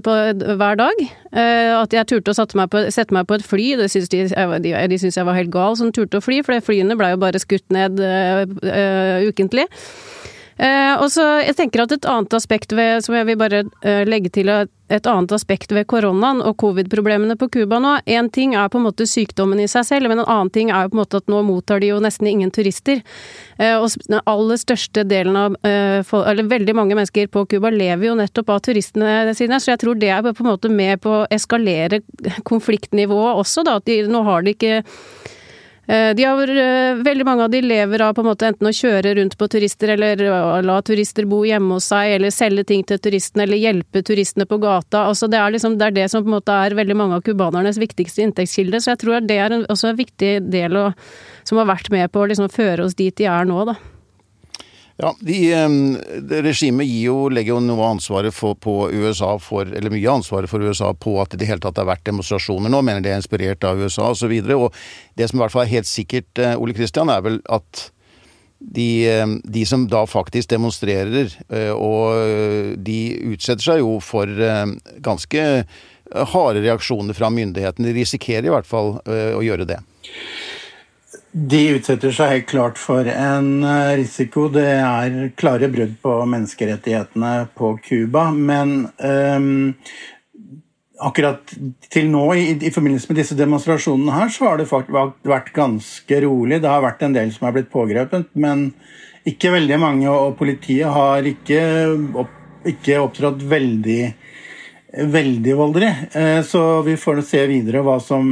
på, 0.04 0.16
hver 0.60 0.78
dag. 0.78 1.02
At 1.32 1.94
jeg 1.94 2.08
turte 2.08 2.32
å 2.32 2.38
sette 2.38 2.58
meg 2.58 2.70
på, 2.72 2.84
sette 2.94 3.14
meg 3.14 3.26
på 3.28 3.38
et 3.38 3.46
fly, 3.46 3.66
det 3.80 3.90
syns 3.92 4.12
de, 4.12 4.24
de, 4.64 4.74
de 4.92 5.00
syntes 5.00 5.18
jeg 5.18 5.28
var 5.28 5.38
helt 5.38 5.52
gal 5.54 5.76
som 5.78 5.90
turte 5.94 6.20
å 6.20 6.24
fly, 6.24 6.40
for 6.46 6.64
flyene 6.64 6.96
blei 6.98 7.12
jo 7.14 7.20
bare 7.22 7.42
skutt 7.42 7.66
ned 7.74 7.98
uh, 8.00 9.26
ukentlig. 9.28 9.66
Eh, 10.58 10.94
og 10.98 11.06
så 11.14 11.24
jeg 11.44 11.54
tenker 11.58 11.84
at 11.84 11.94
et 11.94 12.08
annet 12.10 12.34
aspekt 12.34 12.74
ved, 12.74 13.04
som 13.04 13.14
jeg 13.14 13.28
vil 13.28 13.38
bare 13.38 13.62
eh, 13.86 14.02
legge 14.08 14.32
til 14.34 14.50
et 14.50 15.06
annet 15.06 15.32
aspekt 15.36 15.72
ved 15.76 15.86
koronaen 15.90 16.40
og 16.42 16.56
covid-problemene 16.58 17.36
på 17.38 17.50
Cuba 17.52 17.78
nå 17.82 17.92
Én 18.08 18.30
ting 18.32 18.54
er 18.56 18.70
på 18.72 18.80
en 18.80 18.86
måte 18.88 19.06
sykdommen 19.06 19.60
i 19.60 19.68
seg 19.70 19.86
selv, 19.86 20.10
men 20.10 20.22
en 20.22 20.26
annen 20.26 20.50
ting 20.52 20.72
er 20.72 20.88
på 20.88 20.96
en 20.96 21.02
måte 21.02 21.20
at 21.20 21.30
nå 21.30 21.42
mottar 21.46 21.82
de 21.82 21.92
jo 21.92 22.00
nesten 22.02 22.30
ingen 22.30 22.50
turister. 22.54 23.02
Eh, 23.58 23.76
og 23.76 23.94
den 24.08 24.18
aller 24.24 24.60
største 24.60 25.04
delen 25.08 25.36
av 25.38 25.56
eh, 25.66 26.02
Eller 26.02 26.50
veldig 26.50 26.74
mange 26.74 26.98
mennesker 26.98 27.30
på 27.30 27.44
Cuba 27.52 27.70
lever 27.70 28.08
jo 28.08 28.18
nettopp 28.18 28.54
av 28.56 28.62
turistene 28.66 29.34
sine, 29.38 29.60
så 29.60 29.74
jeg 29.74 29.82
tror 29.84 29.98
det 30.00 30.10
er 30.14 30.24
på 30.26 30.42
en 30.42 30.50
måte 30.50 30.72
med 30.72 31.02
på 31.04 31.20
å 31.20 31.26
eskalere 31.30 32.00
konfliktnivået 32.48 33.38
også, 33.38 33.66
da. 33.66 33.78
At 33.78 33.86
de, 33.86 34.02
nå 34.08 34.24
har 34.26 34.42
de 34.42 34.56
ikke 34.56 34.82
de 35.88 36.24
har, 36.24 36.50
eh, 36.50 36.98
veldig 37.00 37.24
mange 37.24 37.44
av 37.44 37.50
de 37.50 37.62
lever 37.64 38.02
av 38.04 38.14
på 38.14 38.20
en 38.20 38.28
måte 38.28 38.44
enten 38.44 38.68
å 38.68 38.74
kjøre 38.76 39.14
rundt 39.16 39.38
på 39.40 39.48
turister, 39.48 39.94
eller 39.94 40.20
la 40.62 40.76
turister 40.84 41.24
bo 41.24 41.40
hjemme 41.48 41.78
hos 41.78 41.88
seg, 41.88 42.16
eller 42.16 42.34
selge 42.34 42.66
ting 42.68 42.84
til 42.84 42.98
turistene, 42.98 43.46
eller 43.46 43.56
hjelpe 43.56 44.02
turistene 44.04 44.44
på 44.44 44.60
gata. 44.60 45.06
Altså 45.08 45.30
det, 45.32 45.40
er 45.40 45.56
liksom, 45.56 45.78
det 45.80 45.86
er 45.86 45.96
det 45.96 46.10
som 46.12 46.22
på 46.22 46.28
en 46.28 46.36
måte 46.36 46.52
er 46.52 46.76
veldig 46.76 46.96
mange 46.96 47.16
av 47.16 47.24
cubanernes 47.24 47.80
viktigste 47.80 48.20
inntektskilde. 48.26 48.82
Så 48.84 48.92
jeg 48.92 49.00
tror 49.04 49.24
det 49.24 49.38
er 49.40 49.56
en, 49.56 49.64
også 49.72 49.88
en 49.88 50.02
viktig 50.02 50.34
del 50.52 50.76
å, 50.76 50.88
som 51.48 51.62
har 51.62 51.72
vært 51.72 51.88
med 51.94 52.12
på 52.12 52.20
å 52.20 52.28
liksom 52.28 52.52
føre 52.52 52.84
oss 52.84 52.98
dit 52.98 53.16
de 53.16 53.24
er 53.24 53.48
nå, 53.48 53.64
da. 53.72 53.78
Ja, 54.98 55.12
de, 55.22 55.36
Regimet 56.42 56.88
legger 57.30 57.52
jo 57.52 57.58
noe 57.62 57.86
ansvaret 57.86 58.34
for, 58.34 58.56
på 58.58 58.88
USA 58.90 59.36
for, 59.38 59.68
eller 59.70 59.92
mye 59.94 60.10
ansvaret 60.10 60.50
for 60.50 60.64
USA 60.64 60.90
på 60.90 61.12
at 61.22 61.30
det 61.30 61.38
i 61.38 61.44
det 61.44 61.50
hele 61.52 61.62
tatt 61.62 61.78
har 61.78 61.86
vært 61.86 62.02
demonstrasjoner 62.08 62.72
nå, 62.72 62.80
mener 62.82 63.04
de 63.04 63.12
er 63.12 63.20
inspirert 63.20 63.62
av 63.62 63.78
USA 63.78 64.08
osv. 64.10 64.34
Og, 64.40 64.48
så 64.48 64.58
og 64.58 65.20
det 65.20 65.30
som 65.30 65.38
i 65.38 65.44
hvert 65.44 65.54
fall 65.54 65.64
er 65.68 65.76
helt 65.76 65.90
sikkert, 65.90 66.32
eh, 66.42 66.58
Ole 66.58 66.74
Kristian, 66.74 67.14
er 67.14 67.22
vel 67.22 67.38
at 67.46 67.84
de, 68.58 68.90
de, 69.46 69.62
som 69.70 69.86
da 69.86 70.02
faktisk 70.10 70.50
demonstrerer, 70.50 71.30
eh, 71.46 71.70
og 71.70 72.74
de 72.82 72.98
utsetter 73.36 73.68
seg 73.68 73.84
jo 73.84 74.00
for 74.02 74.26
ganske 75.06 75.46
harde 76.34 76.64
reaksjoner 76.64 77.14
fra 77.14 77.30
myndighetene. 77.30 77.86
De 77.86 78.00
risikerer 78.00 78.50
i 78.50 78.56
hvert 78.56 78.66
fall 78.66 78.96
å 79.06 79.46
gjøre 79.46 79.68
det. 79.68 79.78
De 81.38 81.58
utsetter 81.76 82.10
seg 82.14 82.32
helt 82.32 82.46
klart 82.50 82.78
for 82.80 83.06
en 83.06 83.62
eh, 83.62 83.94
risiko. 84.00 84.48
Det 84.50 84.64
er 84.66 85.18
klare 85.38 85.68
brudd 85.70 85.94
på 86.02 86.14
menneskerettighetene 86.26 87.32
på 87.58 87.76
Cuba. 87.84 88.24
Men 88.34 88.88
um, 88.98 89.76
akkurat 90.98 91.52
til 91.92 92.08
nå, 92.10 92.24
i, 92.34 92.48
i, 92.56 92.72
forbindelse 92.74 93.12
med 93.12 93.20
disse 93.20 93.38
demonstrasjonene 93.38 94.16
her, 94.16 94.32
så 94.34 94.48
har 94.48 94.58
det 94.58 94.66
faktisk 94.70 95.28
vært 95.30 95.52
ganske 95.54 96.20
rolig. 96.26 96.58
Det 96.64 96.72
har 96.72 96.82
vært 96.82 97.06
en 97.06 97.14
del 97.14 97.30
som 97.36 97.46
er 97.46 97.54
blitt 97.58 97.70
pågrepet, 97.70 98.32
men 98.34 98.72
ikke 99.28 99.54
veldig 99.54 99.78
mange. 99.84 100.10
Og 100.10 100.34
politiet 100.40 100.90
har 100.90 101.28
ikke, 101.28 101.62
opp, 102.24 102.34
ikke 102.66 102.98
opptrådt 103.04 103.46
veldig 103.46 104.02
veldig 104.88 105.54
voldelig. 105.54 105.94
Eh, 106.16 106.42
så 106.42 106.82
vi 106.82 106.96
får 106.96 107.20
se 107.28 107.46
videre 107.46 107.82
hva 107.84 107.98
som, 108.02 108.28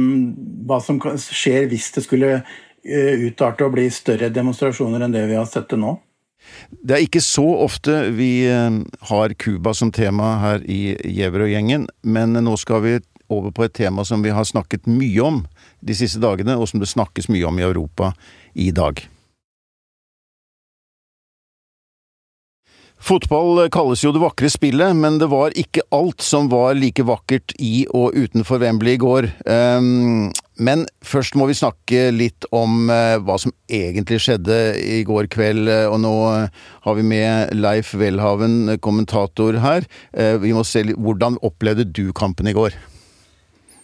hva 0.67 0.81
som 0.83 0.99
skjer 0.99 1.69
hvis 1.71 1.91
det 1.95 2.03
skulle 2.07 2.39
utarte 2.83 3.65
å 3.65 3.71
bli 3.73 3.87
større 3.91 4.29
demonstrasjoner 4.33 5.03
enn 5.03 5.15
det 5.15 5.25
vi 5.27 5.39
har 5.39 5.47
sett 5.49 5.69
det 5.71 5.79
nå? 5.81 5.97
Det 6.71 6.95
er 6.95 7.03
ikke 7.03 7.23
så 7.23 7.45
ofte 7.65 8.07
vi 8.15 8.47
eh, 8.47 8.79
har 9.09 9.33
Cuba 9.41 9.73
som 9.75 9.91
tema 9.91 10.37
her 10.43 10.63
i 10.63 10.95
Gjevrøy-gjengen, 10.95 11.87
men 12.07 12.37
nå 12.37 12.55
skal 12.61 12.83
vi 12.85 12.95
over 13.27 13.51
på 13.51 13.65
et 13.65 13.75
tema 13.75 14.05
som 14.07 14.23
vi 14.23 14.31
har 14.31 14.47
snakket 14.47 14.87
mye 14.87 15.21
om 15.23 15.43
de 15.83 15.95
siste 15.97 16.21
dagene, 16.23 16.55
og 16.55 16.69
som 16.69 16.79
det 16.79 16.89
snakkes 16.89 17.29
mye 17.33 17.47
om 17.49 17.59
i 17.59 17.67
Europa 17.67 18.13
i 18.55 18.71
dag. 18.71 19.03
Fotball 22.97 23.67
kalles 23.71 24.01
jo 24.01 24.11
det 24.11 24.23
vakre 24.23 24.49
spillet, 24.49 24.95
men 24.97 25.19
det 25.21 25.29
var 25.29 25.53
ikke 25.55 25.85
alt 25.93 26.23
som 26.25 26.49
var 26.49 26.73
like 26.75 27.05
vakkert 27.05 27.53
i 27.61 27.85
og 27.93 28.17
utenfor 28.17 28.63
Wembley 28.63 28.95
i 28.97 29.01
går. 29.01 29.29
Um, 29.45 30.31
men 30.57 30.85
først 31.05 31.37
må 31.37 31.47
vi 31.49 31.57
snakke 31.57 32.07
litt 32.15 32.47
om 32.55 32.89
uh, 32.89 33.17
hva 33.21 33.37
som 33.41 33.53
egentlig 33.69 34.19
skjedde 34.23 34.57
i 34.81 35.03
går 35.07 35.29
kveld. 35.33 35.69
Uh, 35.69 35.85
og 35.91 36.01
nå 36.03 36.13
uh, 36.25 36.67
har 36.87 36.97
vi 36.97 37.05
med 37.05 37.55
Leif 37.57 37.93
Welhaven, 37.97 38.77
kommentator 38.81 39.59
her. 39.63 39.85
vi 40.41 40.53
må 40.55 40.63
se 40.65 40.83
litt, 40.87 40.97
Hvordan 40.97 41.37
opplevde 41.45 41.85
du 41.85 42.09
kampen 42.15 42.49
i 42.49 42.55
går? 42.57 42.75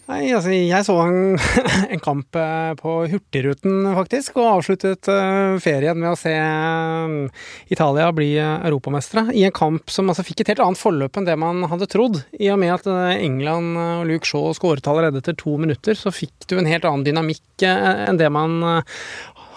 Nei, 0.04 0.34
altså 0.36 0.52
jeg 0.52 0.84
så 0.84 0.98
en, 1.00 1.38
en, 1.94 2.02
kamp 2.04 2.36
eh, 2.36 2.74
på 2.76 2.96
Hurtigruten, 3.08 3.86
faktisk, 3.96 4.36
og 4.36 4.58
avsluttet 4.58 5.08
uh, 5.08 5.56
ferien 5.64 5.96
med 5.96 6.12
å 6.12 6.18
se 6.20 6.34
um, 6.36 7.30
Italia 7.72 8.10
bli 8.16 8.34
europamestere. 8.42 9.30
I 9.32 9.46
en 9.48 9.56
kamp 9.56 9.94
som 9.94 10.12
altså 10.12 10.26
fikk 10.28 10.44
et 10.44 10.52
helt 10.52 10.64
annet 10.66 10.82
forløp 10.82 11.20
enn 11.20 11.30
det 11.30 11.38
man 11.40 11.64
hadde 11.72 11.88
trodd. 11.88 12.20
I 12.36 12.52
og 12.52 12.60
med 12.60 12.76
at 12.76 12.90
England 13.16 13.80
og 13.80 14.04
Luke 14.10 14.28
Shaw 14.28 14.52
skåret 14.58 14.92
allerede 14.92 15.24
etter 15.24 15.38
to 15.40 15.56
minutter, 15.62 15.96
så 15.96 16.12
fikk 16.12 16.50
du 16.52 16.58
en 16.60 16.68
helt 16.68 16.84
annen 16.90 17.08
dynamikk 17.08 17.64
enn 17.64 18.20
det 18.20 18.28
man 18.34 18.60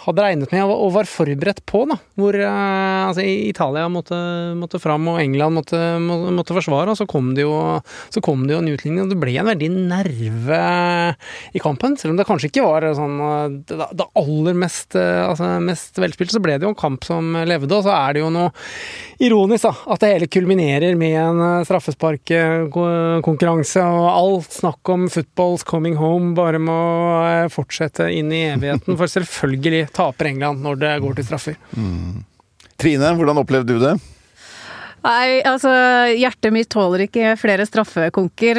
hadde 0.06 0.22
regnet 0.22 0.52
med 0.54 0.70
og 0.70 0.92
var 0.94 1.08
forberedt 1.10 1.64
på. 1.66 1.82
da, 1.90 1.96
Hvor 2.18 2.36
uh, 2.38 3.08
altså, 3.08 3.22
Italia 3.26 3.88
måtte, 3.90 4.16
måtte, 4.58 4.78
fram 4.82 5.08
og 5.10 5.20
England 5.22 5.54
måtte, 5.58 5.80
må, 6.02 6.14
måtte 6.36 6.54
forsvare. 6.56 6.90
og 6.92 6.98
Så 6.98 7.06
kom 7.10 7.26
det 7.36 7.42
jo, 7.46 7.54
så 8.14 8.20
kom 8.24 8.40
det 8.46 8.52
jo 8.54 8.60
en 8.62 8.72
utligning, 8.72 9.02
og 9.04 9.10
det 9.12 9.20
ble 9.20 9.32
en 9.40 9.50
veldig 9.50 9.70
nerve 9.74 10.60
i 11.56 11.62
kampen. 11.62 11.90
Selv 11.98 12.10
om 12.14 12.18
det 12.20 12.28
kanskje 12.28 12.48
ikke 12.50 12.66
var 12.66 12.80
sånn 12.96 13.16
eh, 13.26 13.46
det, 13.68 13.76
det 13.98 14.06
aller 14.22 14.54
mest, 14.58 14.90
eh, 14.98 15.24
altså, 15.26 15.44
mest 15.64 15.92
velspilt, 16.02 16.32
så 16.34 16.44
ble 16.44 16.54
det 16.58 16.64
jo 16.68 16.74
en 16.74 16.84
kamp 16.84 17.00
som 17.06 17.22
levde. 17.48 17.74
Og 17.74 17.82
så 17.86 17.92
er 17.96 18.08
det 18.16 18.20
jo 18.22 18.30
noe 18.34 18.50
ironisk 19.22 19.62
da, 19.66 19.74
at 19.94 20.00
det 20.02 20.12
hele 20.12 20.28
kulminerer 20.30 20.92
med 20.98 21.14
en 21.18 21.64
straffesparkkonkurranse, 21.66 23.82
og 23.82 24.06
alt 24.12 24.50
snakk 24.60 24.82
om 24.92 25.00
'football's 25.10 25.64
coming 25.66 25.96
home' 25.98 26.34
bare 26.36 26.58
må 26.62 26.78
fortsette 27.52 28.04
inn 28.12 28.32
i 28.32 28.50
evigheten. 28.52 28.96
For 28.96 29.06
selvfølgelig 29.10 29.88
taper 29.96 30.30
England 30.30 30.62
når 30.64 30.80
det 30.82 30.92
går 31.04 31.16
til 31.18 31.28
straffer. 31.28 31.56
Mm. 31.76 32.22
Trine, 32.76 33.14
hvordan 33.16 33.40
opplevde 33.40 33.72
du 33.72 33.80
det? 33.80 33.94
Nei, 35.06 35.40
altså 35.46 35.70
Hjertet 36.16 36.54
mitt 36.54 36.70
tåler 36.72 37.04
ikke 37.06 37.36
flere 37.38 37.66
straffekonker 37.68 38.58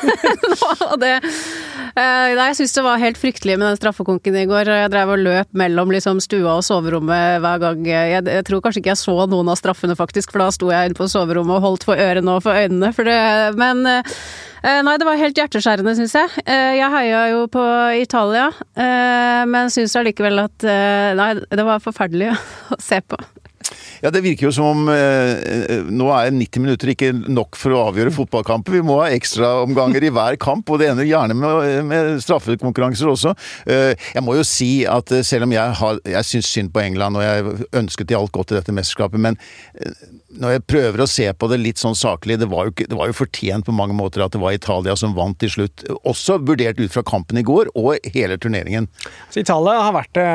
nå. 0.54 0.70
det 1.02 1.12
eh, 1.20 2.32
Nei, 2.34 2.48
jeg 2.50 2.56
syns 2.58 2.74
det 2.74 2.84
var 2.86 3.02
helt 3.02 3.20
fryktelig 3.20 3.58
med 3.60 3.68
den 3.68 3.78
straffekonken 3.78 4.38
i 4.40 4.46
går. 4.50 4.72
Jeg 4.82 4.92
drev 4.94 5.14
og 5.14 5.22
løp 5.22 5.52
mellom 5.54 5.92
liksom, 5.94 6.22
stua 6.24 6.56
og 6.58 6.64
soverommet 6.66 7.38
hver 7.44 7.62
gang. 7.62 7.84
Jeg, 7.86 8.24
jeg, 8.26 8.46
tror 8.48 8.64
kanskje 8.64 8.82
ikke 8.82 8.94
jeg 8.94 9.02
så 9.04 9.14
noen 9.30 9.52
av 9.52 9.60
straffene, 9.60 9.94
faktisk, 9.98 10.34
for 10.34 10.42
da 10.42 10.50
sto 10.54 10.72
jeg 10.72 10.90
inne 10.90 10.98
på 10.98 11.08
soverommet 11.10 11.60
og 11.60 11.68
holdt 11.68 11.86
for 11.86 12.00
ørene 12.00 12.34
og 12.34 12.42
for 12.46 12.58
øynene. 12.58 12.90
For 12.96 13.06
det, 13.06 13.20
men 13.60 13.86
Eh, 14.64 14.78
nei, 14.80 14.94
det 14.96 15.04
var 15.04 15.18
helt 15.20 15.36
hjerteskjærende, 15.36 15.92
syns 15.98 16.14
jeg. 16.16 16.40
Eh, 16.48 16.70
jeg 16.78 16.88
heia 16.94 17.18
jo 17.34 17.42
på 17.52 17.64
Italia, 18.00 18.46
men 19.44 19.68
syns 19.68 19.92
allikevel 20.00 20.40
at 20.46 20.64
Nei, 21.20 21.30
det 21.36 21.68
var 21.68 21.84
forferdelig 21.84 22.32
å 22.72 22.80
se 22.80 23.02
på. 23.04 23.20
Ja, 24.04 24.10
Det 24.12 24.20
virker 24.20 24.50
jo 24.50 24.52
som 24.52 24.66
om 24.68 24.88
eh, 24.92 25.78
nå 25.88 26.10
er 26.12 26.34
90 26.34 26.60
minutter 26.60 26.90
ikke 26.92 27.08
nok 27.24 27.56
for 27.56 27.72
å 27.72 27.86
avgjøre 27.86 28.12
fotballkamper. 28.12 28.76
Vi 28.76 28.82
må 28.84 28.98
ha 29.00 29.06
ekstraomganger 29.14 30.04
i 30.04 30.10
hver 30.12 30.36
kamp, 30.36 30.68
og 30.68 30.82
det 30.82 30.90
ender 30.90 31.08
gjerne 31.08 31.32
med, 31.38 31.78
med 31.88 32.10
straffekonkurranser 32.20 33.08
også. 33.08 33.32
Eh, 33.64 33.94
jeg 34.12 34.24
må 34.26 34.36
jo 34.36 34.44
si 34.44 34.84
at 34.84 35.08
selv 35.24 35.48
om 35.48 35.54
jeg, 35.56 35.78
har, 35.80 36.02
jeg 36.04 36.28
syns 36.28 36.50
synd 36.52 36.74
på 36.74 36.82
England, 36.84 37.16
og 37.16 37.24
jeg 37.24 37.70
ønsket 37.80 38.10
de 38.10 38.18
alt 38.18 38.34
godt 38.36 38.52
i 38.52 38.58
dette 38.58 38.74
mesterskapet, 38.76 39.24
men 39.24 39.40
eh, 39.80 39.96
når 40.34 40.56
jeg 40.56 40.64
prøver 40.66 41.00
å 41.04 41.08
se 41.08 41.30
på 41.32 41.48
det 41.48 41.60
litt 41.62 41.80
sånn 41.80 41.96
saklig, 41.96 42.36
det 42.42 42.50
var, 42.52 42.68
jo, 42.68 42.76
det 42.76 42.98
var 42.98 43.08
jo 43.08 43.16
fortjent 43.16 43.64
på 43.64 43.74
mange 43.76 43.96
måter 43.96 44.24
at 44.24 44.34
det 44.34 44.42
var 44.42 44.56
Italia 44.56 44.96
som 44.98 45.14
vant 45.16 45.38
til 45.40 45.52
slutt. 45.52 45.86
Også 46.04 46.40
vurdert 46.42 46.80
ut 46.82 46.92
fra 46.92 47.04
kampen 47.06 47.38
i 47.40 47.46
går 47.46 47.70
og 47.78 48.04
hele 48.12 48.36
turneringen. 48.42 48.90
Så 49.30 49.44
Italia 49.44 49.78
har 49.86 49.94
vært 49.96 50.12
det 50.18 50.28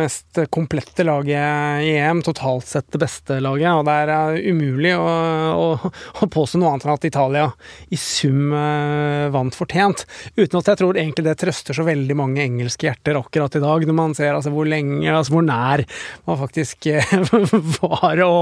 mest 0.00 0.42
komplette 0.54 1.06
laget 1.06 1.84
i 1.84 1.94
EM, 2.00 2.24
totalt 2.24 2.66
sett 2.70 2.88
det 2.90 3.03
beste 3.04 3.38
laget. 3.44 3.70
Og 3.70 3.84
det 3.86 3.94
er 4.02 4.38
umulig 4.50 4.94
å, 4.96 5.06
å, 5.54 5.92
å 6.24 6.28
påstå 6.32 6.60
noe 6.60 6.72
annet 6.72 6.86
enn 6.86 6.94
at 6.96 7.08
Italia 7.08 7.46
i 7.94 7.98
sum 8.00 8.52
uh, 8.54 9.30
vant 9.34 9.56
fortjent. 9.56 10.04
Uten 10.36 10.60
at 10.60 10.72
jeg 10.72 10.80
tror 10.80 10.98
egentlig 10.98 11.26
det 11.28 11.36
trøster 11.40 11.76
så 11.76 11.86
veldig 11.86 12.18
mange 12.18 12.44
engelske 12.44 12.88
hjerter 12.88 13.20
akkurat 13.20 13.58
i 13.58 13.64
dag, 13.64 13.86
når 13.88 13.98
man 13.98 14.16
ser 14.16 14.34
altså, 14.34 14.52
hvor 14.54 14.68
lenge, 14.68 15.06
altså, 15.12 15.36
hvor 15.36 15.46
nær 15.46 15.84
man 16.28 16.40
faktisk 16.40 16.88
var 17.84 18.24
å, 18.24 18.36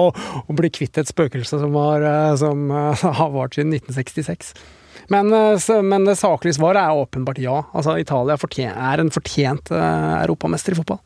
å 0.46 0.58
bli 0.58 0.72
kvitt 0.72 1.00
et 1.00 1.10
spøkelse 1.10 1.60
som, 1.62 1.74
var, 1.74 2.04
eh, 2.06 2.34
som 2.40 2.70
har 2.70 3.34
vart 3.34 3.58
siden 3.58 3.74
1966. 3.76 4.54
Men, 5.12 5.32
men, 5.88 6.04
det 6.06 6.14
saklige 6.20 6.56
svaret 6.56 6.80
er 6.84 6.96
åpenbart 6.96 7.40
ja. 7.42 7.58
Altså, 7.74 7.96
Italia 8.00 8.36
er 8.70 9.02
en 9.02 9.10
fortjent 9.12 9.72
europamester 9.74 10.76
i 10.76 10.78
fotball. 10.78 11.00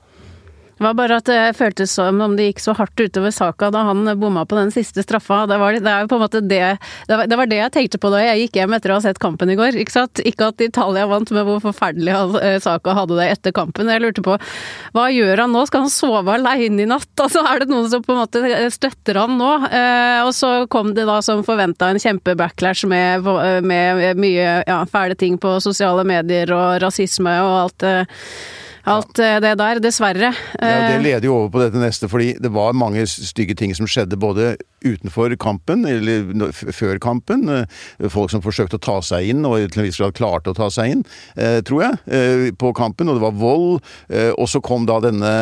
Det 0.77 0.85
var 0.85 0.97
bare 0.99 1.17
at 1.23 1.29
det 1.29 1.57
føltes 1.57 1.95
som 1.97 2.19
om 2.21 2.35
det 2.37 2.51
gikk 2.51 2.59
så 2.61 2.75
hardt 2.77 3.01
utover 3.01 3.33
saka 3.33 3.71
da 3.73 3.87
han 3.89 4.05
bomma 4.21 4.43
på 4.45 4.59
den 4.59 4.73
siste 4.75 5.01
straffa. 5.01 5.47
Det 5.49 5.57
var, 5.57 5.79
det 5.81 5.95
på 6.11 6.19
en 6.19 6.21
måte 6.21 6.43
det, 6.45 6.77
det 7.09 7.39
var, 7.39 7.49
det 7.49 7.61
jeg 7.63 7.73
tenkte 7.73 8.01
på 8.03 8.11
da 8.13 8.21
jeg 8.21 8.43
gikk 8.43 8.59
hjem 8.61 8.77
etter 8.77 8.93
å 8.93 8.99
ha 8.99 9.05
sett 9.07 9.21
kampen 9.23 9.53
i 9.53 9.57
går. 9.57 9.79
Ikke? 9.81 10.05
Ikke 10.29 10.51
at 10.53 10.61
Italia 10.61 11.07
vant, 11.09 11.33
men 11.33 11.47
hvor 11.49 11.63
forferdelig 11.65 12.13
eh, 12.43 12.59
saka 12.61 12.93
hadde 12.99 13.17
det 13.17 13.31
etter 13.33 13.57
kampen. 13.57 13.89
Jeg 13.89 14.05
lurte 14.05 14.25
på 14.27 14.37
hva 14.37 15.07
gjør 15.15 15.47
han 15.47 15.57
nå? 15.57 15.65
Skal 15.71 15.87
han 15.87 15.95
sove 15.95 16.37
aleine 16.37 16.85
i 16.85 16.91
natt? 16.91 17.09
Altså, 17.25 17.41
er 17.49 17.65
det 17.65 17.71
noen 17.73 17.89
som 17.93 18.05
på 18.05 18.13
en 18.13 18.21
måte 18.21 18.69
støtter 18.75 19.23
han 19.23 19.41
nå? 19.41 19.51
Eh, 19.71 20.21
og 20.27 20.35
så 20.37 20.53
kom 20.73 20.93
det 20.99 21.09
da 21.09 21.23
som 21.25 21.41
forventa 21.47 21.89
en 21.89 22.03
kjempe-backlash 22.03 22.85
med, 22.93 23.25
med 23.65 24.21
mye 24.21 24.61
ja, 24.69 24.83
fæle 24.93 25.17
ting 25.17 25.41
på 25.41 25.57
sosiale 25.65 26.05
medier 26.05 26.53
og 26.53 26.83
rasisme 26.85 27.39
og 27.47 27.59
alt 27.65 27.81
det 27.87 27.97
alt 28.87 29.19
eh, 29.19 29.39
det 29.43 29.55
der, 29.59 29.81
dessverre. 29.83 30.31
Ja, 30.61 30.71
Det 30.87 30.95
eh, 30.97 31.03
leder 31.03 31.27
jo 31.29 31.37
over 31.41 31.51
på 31.55 31.63
dette 31.65 31.83
neste, 31.83 32.09
fordi 32.11 32.35
det 32.43 32.53
var 32.55 32.77
mange 32.77 33.05
stygge 33.11 33.57
ting 33.59 33.75
som 33.77 33.89
skjedde 33.91 34.19
både 34.21 34.55
utenfor 34.87 35.35
kampen, 35.43 35.87
eller 35.91 36.53
før 36.55 37.01
kampen. 37.03 37.49
Eh, 37.51 38.09
folk 38.13 38.33
som 38.33 38.45
forsøkte 38.45 38.79
å 38.79 38.85
ta 38.87 39.01
seg 39.05 39.33
inn, 39.33 39.45
og 39.49 39.59
til 39.73 39.83
en 39.83 39.89
viss 39.89 40.01
grad 40.03 40.17
klarte 40.19 40.55
å 40.55 40.59
ta 40.59 40.71
seg 40.73 40.95
inn, 40.95 41.05
tror 41.67 41.83
jeg, 41.83 42.55
på 42.61 42.73
kampen. 42.77 43.11
Og 43.11 43.19
det 43.19 43.25
var 43.25 43.37
vold. 43.37 43.83
Og 44.37 44.49
så 44.51 44.61
kom 44.65 44.87
da 44.89 44.99
denne 45.05 45.33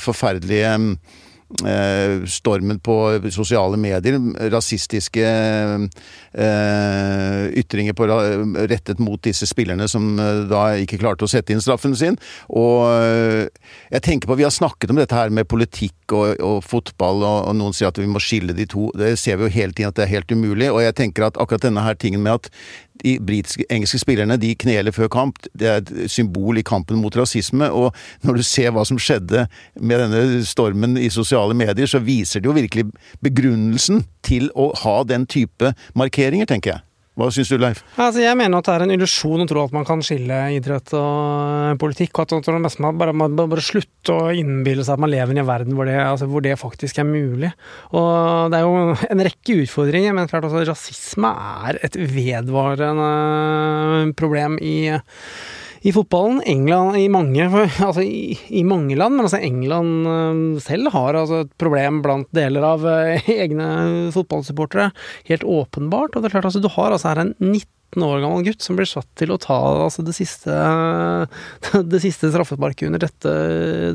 forferdelige 0.00 0.76
stormen 2.30 2.78
på 2.78 2.94
sosiale 3.34 3.76
medier. 3.80 4.16
Rasistiske 4.52 5.26
eh, 6.32 7.46
ytringer 7.58 7.92
på, 7.92 8.06
rettet 8.70 8.98
mot 9.02 9.20
disse 9.22 9.48
spillerne 9.50 9.88
som 9.90 10.12
eh, 10.18 10.44
da 10.50 10.62
ikke 10.80 11.00
klarte 11.00 11.26
å 11.26 11.30
sette 11.30 11.54
inn 11.54 11.62
straffen 11.62 11.96
sin. 11.98 12.18
Og 12.48 12.86
eh, 12.92 13.48
jeg 13.90 14.04
tenker 14.06 14.30
på, 14.30 14.38
Vi 14.40 14.46
har 14.46 14.54
snakket 14.54 14.90
om 14.92 15.00
dette 15.00 15.16
her 15.16 15.32
med 15.34 15.48
politikk 15.50 16.14
og, 16.14 16.38
og 16.38 16.60
fotball, 16.64 17.24
og, 17.24 17.38
og, 17.50 17.56
noen 17.58 17.76
sier 17.76 17.90
at 17.90 17.98
vi 18.00 18.08
må 18.10 18.22
skille 18.22 18.56
de 18.56 18.68
to. 18.70 18.90
Det 18.96 19.16
ser 19.20 19.40
vi 19.40 19.48
jo 19.48 19.56
hele 19.58 19.74
tiden 19.74 19.90
at 19.90 19.98
det 19.98 20.06
er 20.06 20.14
helt 20.14 20.32
umulig. 20.32 20.70
Og 20.70 20.82
jeg 20.84 20.96
tenker 21.02 21.28
at 21.28 21.40
akkurat 21.40 21.66
denne 21.66 21.84
her 21.84 21.98
tingen 21.98 22.22
med 22.24 22.38
at 22.38 22.50
de 23.04 23.16
britiske, 23.26 23.66
engelske 23.70 24.00
spillerne 24.02 24.38
de 24.40 24.54
kneler 24.58 24.94
før 24.94 25.10
kamp. 25.12 25.40
Det 25.56 25.68
er 25.68 25.80
et 25.82 26.10
symbol 26.10 26.58
i 26.60 26.66
kampen 26.66 27.00
mot 27.00 27.16
rasisme. 27.16 27.70
Og 27.70 27.94
når 28.26 28.40
du 28.40 28.46
ser 28.46 28.74
hva 28.74 28.84
som 28.88 29.00
skjedde 29.00 29.46
med 29.80 30.04
denne 30.04 30.44
stormen 30.46 30.98
i 31.00 31.10
sosiale 31.12 31.56
medier, 31.56 31.88
så 31.90 32.02
viser 32.04 32.40
det 32.40 32.50
jo 32.50 32.56
virkelig 32.56 32.88
begrunnelsen 33.24 34.04
til 34.26 34.50
å 34.54 34.70
ha 34.84 35.00
den 35.08 35.26
type 35.30 35.74
markeringer, 35.98 36.48
tenker 36.50 36.76
jeg. 36.76 36.86
Hva 37.20 37.26
syns 37.34 37.50
du, 37.52 37.58
Leif? 37.60 37.82
Altså, 38.00 38.22
jeg 38.22 38.36
mener 38.38 38.56
at 38.56 38.64
det 38.64 38.74
er 38.74 38.82
en 38.86 38.92
illusjon 38.94 39.42
å 39.44 39.46
tro 39.50 39.60
at 39.66 39.74
man 39.76 39.84
kan 39.84 40.00
skille 40.04 40.36
idrett 40.56 40.88
og 40.96 41.76
politikk. 41.82 42.22
og 42.22 42.32
at 42.38 42.48
man 42.56 42.96
bare, 42.96 43.12
bare, 43.12 43.48
bare 43.52 43.64
slutte 43.64 44.16
å 44.16 44.30
innbille 44.32 44.84
seg 44.86 44.94
at 44.96 45.02
man 45.04 45.12
lever 45.12 45.36
i 45.36 45.40
en 45.42 45.50
verden 45.50 45.76
hvor 45.76 45.86
det, 45.90 45.98
altså, 46.00 46.26
hvor 46.30 46.42
det, 46.44 46.54
faktisk 46.60 46.94
er 47.02 47.08
mulig. 47.08 47.50
Og 47.92 48.50
Det 48.50 48.56
er 48.58 48.64
jo 48.64 48.72
en 49.12 49.24
rekke 49.28 49.58
utfordringer, 49.66 50.12
men 50.16 50.30
klart 50.32 50.48
også 50.48 50.64
rasisme 50.64 51.30
er 51.68 51.74
et 51.84 51.94
vedvarende 52.00 53.10
problem 54.16 54.56
i 54.64 54.76
i 55.80 55.92
fotballen. 55.92 56.42
England 56.46 56.98
i 57.00 57.08
mange, 57.12 57.46
altså 57.86 58.04
i, 58.04 58.36
i 58.48 58.64
mange 58.66 58.96
land, 58.98 59.16
men 59.16 59.26
altså 59.26 59.40
England 59.42 60.06
eh, 60.10 60.62
selv 60.64 60.92
har 60.94 61.18
altså 61.22 61.44
et 61.46 61.52
problem 61.60 62.02
blant 62.04 62.30
deler 62.36 62.66
av 62.72 62.86
eh, 62.88 63.30
egne 63.46 63.68
fotballsupportere. 64.14 64.90
Helt 65.30 65.44
åpenbart. 65.44 66.14
Og 66.14 66.22
det 66.22 66.30
er 66.30 66.38
klart, 66.38 66.50
altså 66.50 66.62
du 66.62 66.70
har 66.76 66.92
altså 66.92 67.12
her 67.12 67.24
en 67.24 67.36
19 67.38 67.64
19 67.90 68.02
år 68.06 68.20
gammel 68.20 68.44
gutt 68.44 68.62
som 68.62 68.76
blir 68.78 68.86
satt 68.86 69.08
til 69.18 69.32
å 69.34 69.38
ta 69.40 69.56
altså, 69.86 70.02
det 70.06 70.14
siste, 70.14 70.54
det 71.92 72.00
siste 72.02 72.30
straffesparket 72.30 72.86
under 72.86 73.02
dette, 73.02 73.32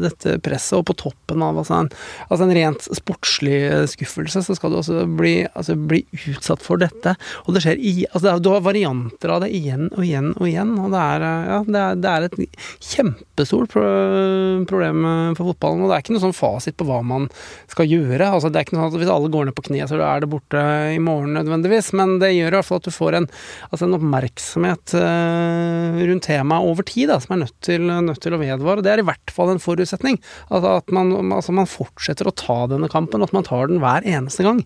dette, 0.02 0.38
presset, 0.44 0.80
og 0.80 0.86
på 0.90 0.96
toppen 1.00 1.44
av 1.44 1.58
altså 1.62 1.80
en, 1.80 1.90
altså 2.28 2.46
en, 2.46 2.56
rent 2.56 2.88
sportslig 2.96 3.60
skuffelse, 3.92 4.44
så 4.46 4.56
skal 4.56 4.74
du 4.74 4.80
også 4.80 5.06
bli, 5.08 5.46
altså, 5.54 5.75
bli 5.75 6.04
utsatt 6.32 6.64
for 6.64 6.82
dette. 6.82 7.16
Og 7.46 7.56
det 7.56 7.64
skjer 7.64 7.80
i 7.80 7.94
altså, 8.12 8.38
Du 8.40 8.52
har 8.52 8.66
varianter 8.66 9.32
av 9.32 9.44
det 9.46 9.52
igjen 9.56 9.88
og 9.94 10.04
igjen 10.04 10.34
og 10.36 10.48
igjen, 10.50 10.75
og 10.82 10.92
det 10.94 11.04
er, 11.04 11.28
ja, 11.50 11.62
det 11.68 11.84
er, 11.84 12.02
det 12.04 12.12
er 12.12 12.28
et 12.28 12.62
kjempestort 12.92 13.75
problem 13.75 15.08
for 15.38 15.54
fotballen. 15.54 15.86
Og 15.86 15.92
det 15.92 15.98
er 15.98 16.06
ikke 16.06 16.16
noe 16.18 16.25
sånn 16.28 16.36
fasit 16.36 16.78
på 16.80 16.88
hva 16.90 17.02
man 17.06 17.30
skal 17.72 17.90
gjøre. 17.90 18.28
Altså, 18.28 18.52
det 18.52 18.60
er 18.60 18.68
ikke 18.68 18.78
noe 18.78 18.86
sånn 18.86 18.96
at 18.96 19.04
Hvis 19.06 19.14
alle 19.16 19.32
går 19.32 19.48
ned 19.48 19.58
på 19.58 19.66
kne, 19.70 19.88
så 19.90 20.00
er 20.00 20.24
det 20.24 20.32
borte 20.32 20.62
i 20.94 21.02
morgen 21.04 21.36
nødvendigvis, 21.38 21.92
men 21.98 22.18
det 22.22 22.34
gjør 22.36 22.54
i 22.54 22.60
hvert 22.60 22.68
fall 22.68 22.82
at 22.82 22.88
du 22.88 22.94
får 22.96 23.20
en 23.20 23.28
altså 23.72 23.85
en 23.86 23.96
oppmerksomhet 23.98 24.96
eh, 25.00 26.01
rundt 26.10 26.27
temaet 26.27 26.68
over 26.68 26.88
tid, 26.88 27.10
da, 27.12 27.20
som 27.24 27.36
er 27.36 27.44
nødt 27.46 27.56
til, 27.65 27.88
nødt 27.88 28.22
til, 28.24 28.36
å 28.36 28.42
vedvare. 28.42 28.84
Det 28.86 28.94
er 28.94 29.04
i 29.04 29.08
hvert 29.08 29.34
fall 29.34 29.54
en 29.54 29.63
forutsetning. 29.63 30.20
At, 30.50 30.68
at 30.68 30.94
man, 30.96 31.13
altså 31.34 31.56
man, 31.56 31.70
fortsetter 31.70 32.30
å 32.30 32.36
ta 32.36 32.60
denne 32.72 32.92
kampen, 32.92 33.24
at 33.25 33.34
man 33.36 33.48
tar 33.48 33.72
den 33.72 33.82
hver 33.84 34.06
eneste 34.06 34.46
gang. 34.46 34.62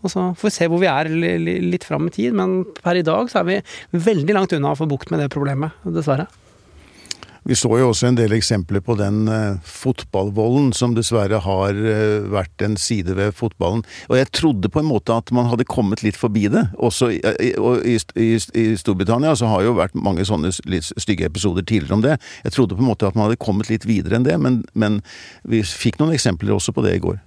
Og 0.00 0.12
så 0.12 0.30
får 0.38 0.48
vi 0.48 0.54
se 0.54 0.68
hvor 0.72 0.80
vi 0.80 0.88
er 0.88 1.10
litt 1.10 1.84
fram 1.84 2.08
i 2.08 2.14
tid, 2.14 2.36
men 2.36 2.62
per 2.80 2.96
i 2.96 3.04
dag 3.04 3.28
så 3.32 3.42
er 3.42 3.48
vi 3.50 3.58
veldig 4.08 4.36
langt 4.36 4.54
unna 4.56 4.72
å 4.72 4.78
få 4.78 4.88
bukt 4.88 5.12
med 5.12 5.20
det 5.20 5.32
problemet, 5.32 5.76
dessverre. 5.84 6.30
Vi 7.48 7.56
så 7.56 7.70
jo 7.80 7.88
også 7.90 8.10
en 8.10 8.18
del 8.18 8.34
eksempler 8.36 8.82
på 8.84 8.96
den 9.00 9.24
uh, 9.30 9.60
fotballvolden 9.64 10.70
som 10.76 10.94
dessverre 10.96 11.40
har 11.44 11.78
uh, 11.78 12.26
vært 12.32 12.64
en 12.64 12.76
side 12.80 13.16
ved 13.16 13.32
fotballen. 13.36 13.82
Og 14.10 14.18
jeg 14.18 14.30
trodde 14.36 14.72
på 14.72 14.82
en 14.82 14.90
måte 14.90 15.16
at 15.16 15.32
man 15.34 15.48
hadde 15.50 15.68
kommet 15.68 16.04
litt 16.04 16.18
forbi 16.20 16.46
det. 16.52 16.66
Også 16.76 17.10
i, 17.16 17.20
i, 17.40 17.96
i, 17.96 18.28
i 18.36 18.66
Storbritannia 18.80 19.32
så 19.38 19.48
har 19.50 19.64
jo 19.64 19.78
vært 19.78 19.96
mange 19.96 20.26
sånne 20.28 20.52
litt 20.70 20.92
stygge 21.00 21.28
episoder 21.30 21.64
tidligere 21.64 21.96
om 21.96 22.04
det. 22.04 22.18
Jeg 22.44 22.56
trodde 22.56 22.76
på 22.76 22.84
en 22.84 22.90
måte 22.92 23.08
at 23.08 23.16
man 23.16 23.28
hadde 23.28 23.40
kommet 23.40 23.72
litt 23.72 23.88
videre 23.88 24.18
enn 24.18 24.28
det, 24.28 24.36
men, 24.40 24.62
men 24.74 25.00
vi 25.48 25.64
fikk 25.64 26.00
noen 26.00 26.14
eksempler 26.16 26.56
også 26.56 26.76
på 26.76 26.84
det 26.86 26.98
i 26.98 27.02
går. 27.02 27.20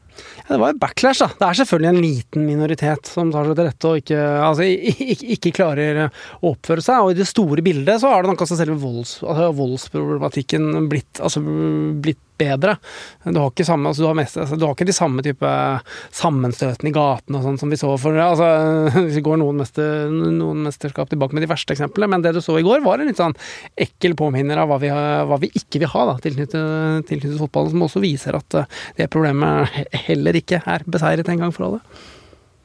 Det 0.48 0.58
var 0.60 0.74
jo 0.74 0.80
backlash, 0.82 1.24
da. 1.24 1.30
Det 1.40 1.48
er 1.48 1.60
selvfølgelig 1.62 1.90
en 1.90 2.02
liten 2.04 2.48
minoritet 2.48 3.08
som 3.08 3.32
tar 3.32 3.48
seg 3.48 3.56
til 3.58 3.68
rette 3.70 3.90
og 3.90 4.02
ikke, 4.02 4.20
altså, 4.50 4.68
ikke, 4.68 5.30
ikke, 5.38 5.54
klarer 5.56 6.02
å 6.04 6.52
oppføre 6.52 6.84
seg. 6.84 7.06
Og 7.06 7.14
i 7.14 7.20
det 7.22 7.30
store 7.30 7.64
bildet 7.66 8.02
så 8.04 8.12
har 8.12 8.24
det 8.24 8.34
nok 8.34 8.44
også 8.44 8.60
selve 8.60 8.76
volds, 8.82 9.16
altså, 9.24 9.50
voldsproblematikken 9.60 10.90
blitt, 10.92 11.24
altså, 11.24 11.44
blitt 11.44 12.22
bedre. 12.38 12.76
Du 13.24 13.38
har 13.40 13.52
ikke, 13.52 13.66
samme, 13.68 13.90
altså, 13.90 14.04
du 14.04 14.10
har 14.10 14.18
mest, 14.18 14.38
altså, 14.42 14.58
du 14.60 14.66
har 14.66 14.76
ikke 14.76 14.88
de 14.90 14.96
samme 14.96 15.24
type 15.26 15.52
sammenstøtene 16.18 16.92
i 16.92 16.96
gatene 16.96 17.40
og 17.40 17.48
sånn 17.48 17.60
som 17.62 17.72
vi 17.72 17.80
så 17.80 17.94
for 18.02 18.18
altså, 18.20 18.48
vi 19.14 19.24
går 19.24 19.40
noen, 19.42 19.62
mester, 19.62 20.10
noen, 20.12 20.64
mesterskap 20.68 21.12
tilbake 21.12 21.38
med 21.38 21.46
de 21.46 21.52
verste 21.52 21.76
eksemplene, 21.76 22.10
men 22.16 22.26
det 22.26 22.34
du 22.36 22.42
så 22.44 22.58
i 22.60 22.66
går, 22.66 22.84
var 22.86 23.02
en 23.02 23.10
litt 23.10 23.22
sånn 23.22 23.36
ekkel 23.80 24.18
påminner 24.20 24.62
av 24.62 24.72
hva 24.72 24.80
vi, 24.82 24.92
hva 24.92 25.40
vi 25.42 25.52
ikke 25.60 25.84
vil 25.84 25.94
ha 25.94 26.08
da, 26.12 26.18
tilknyttet, 26.24 27.08
tilknyttet 27.10 27.40
fotballen, 27.42 27.74
som 27.76 27.88
også 27.88 28.04
viser 28.04 28.38
at 28.38 28.60
eh, 28.60 28.82
det 29.00 29.10
problemet 29.14 29.72
heller 30.08 30.33
ikke 30.42 30.64
er 30.66 30.86
beseiret 30.90 31.30
en 31.30 31.46
gang 31.46 31.56
for 31.56 31.68
alle. 31.68 31.82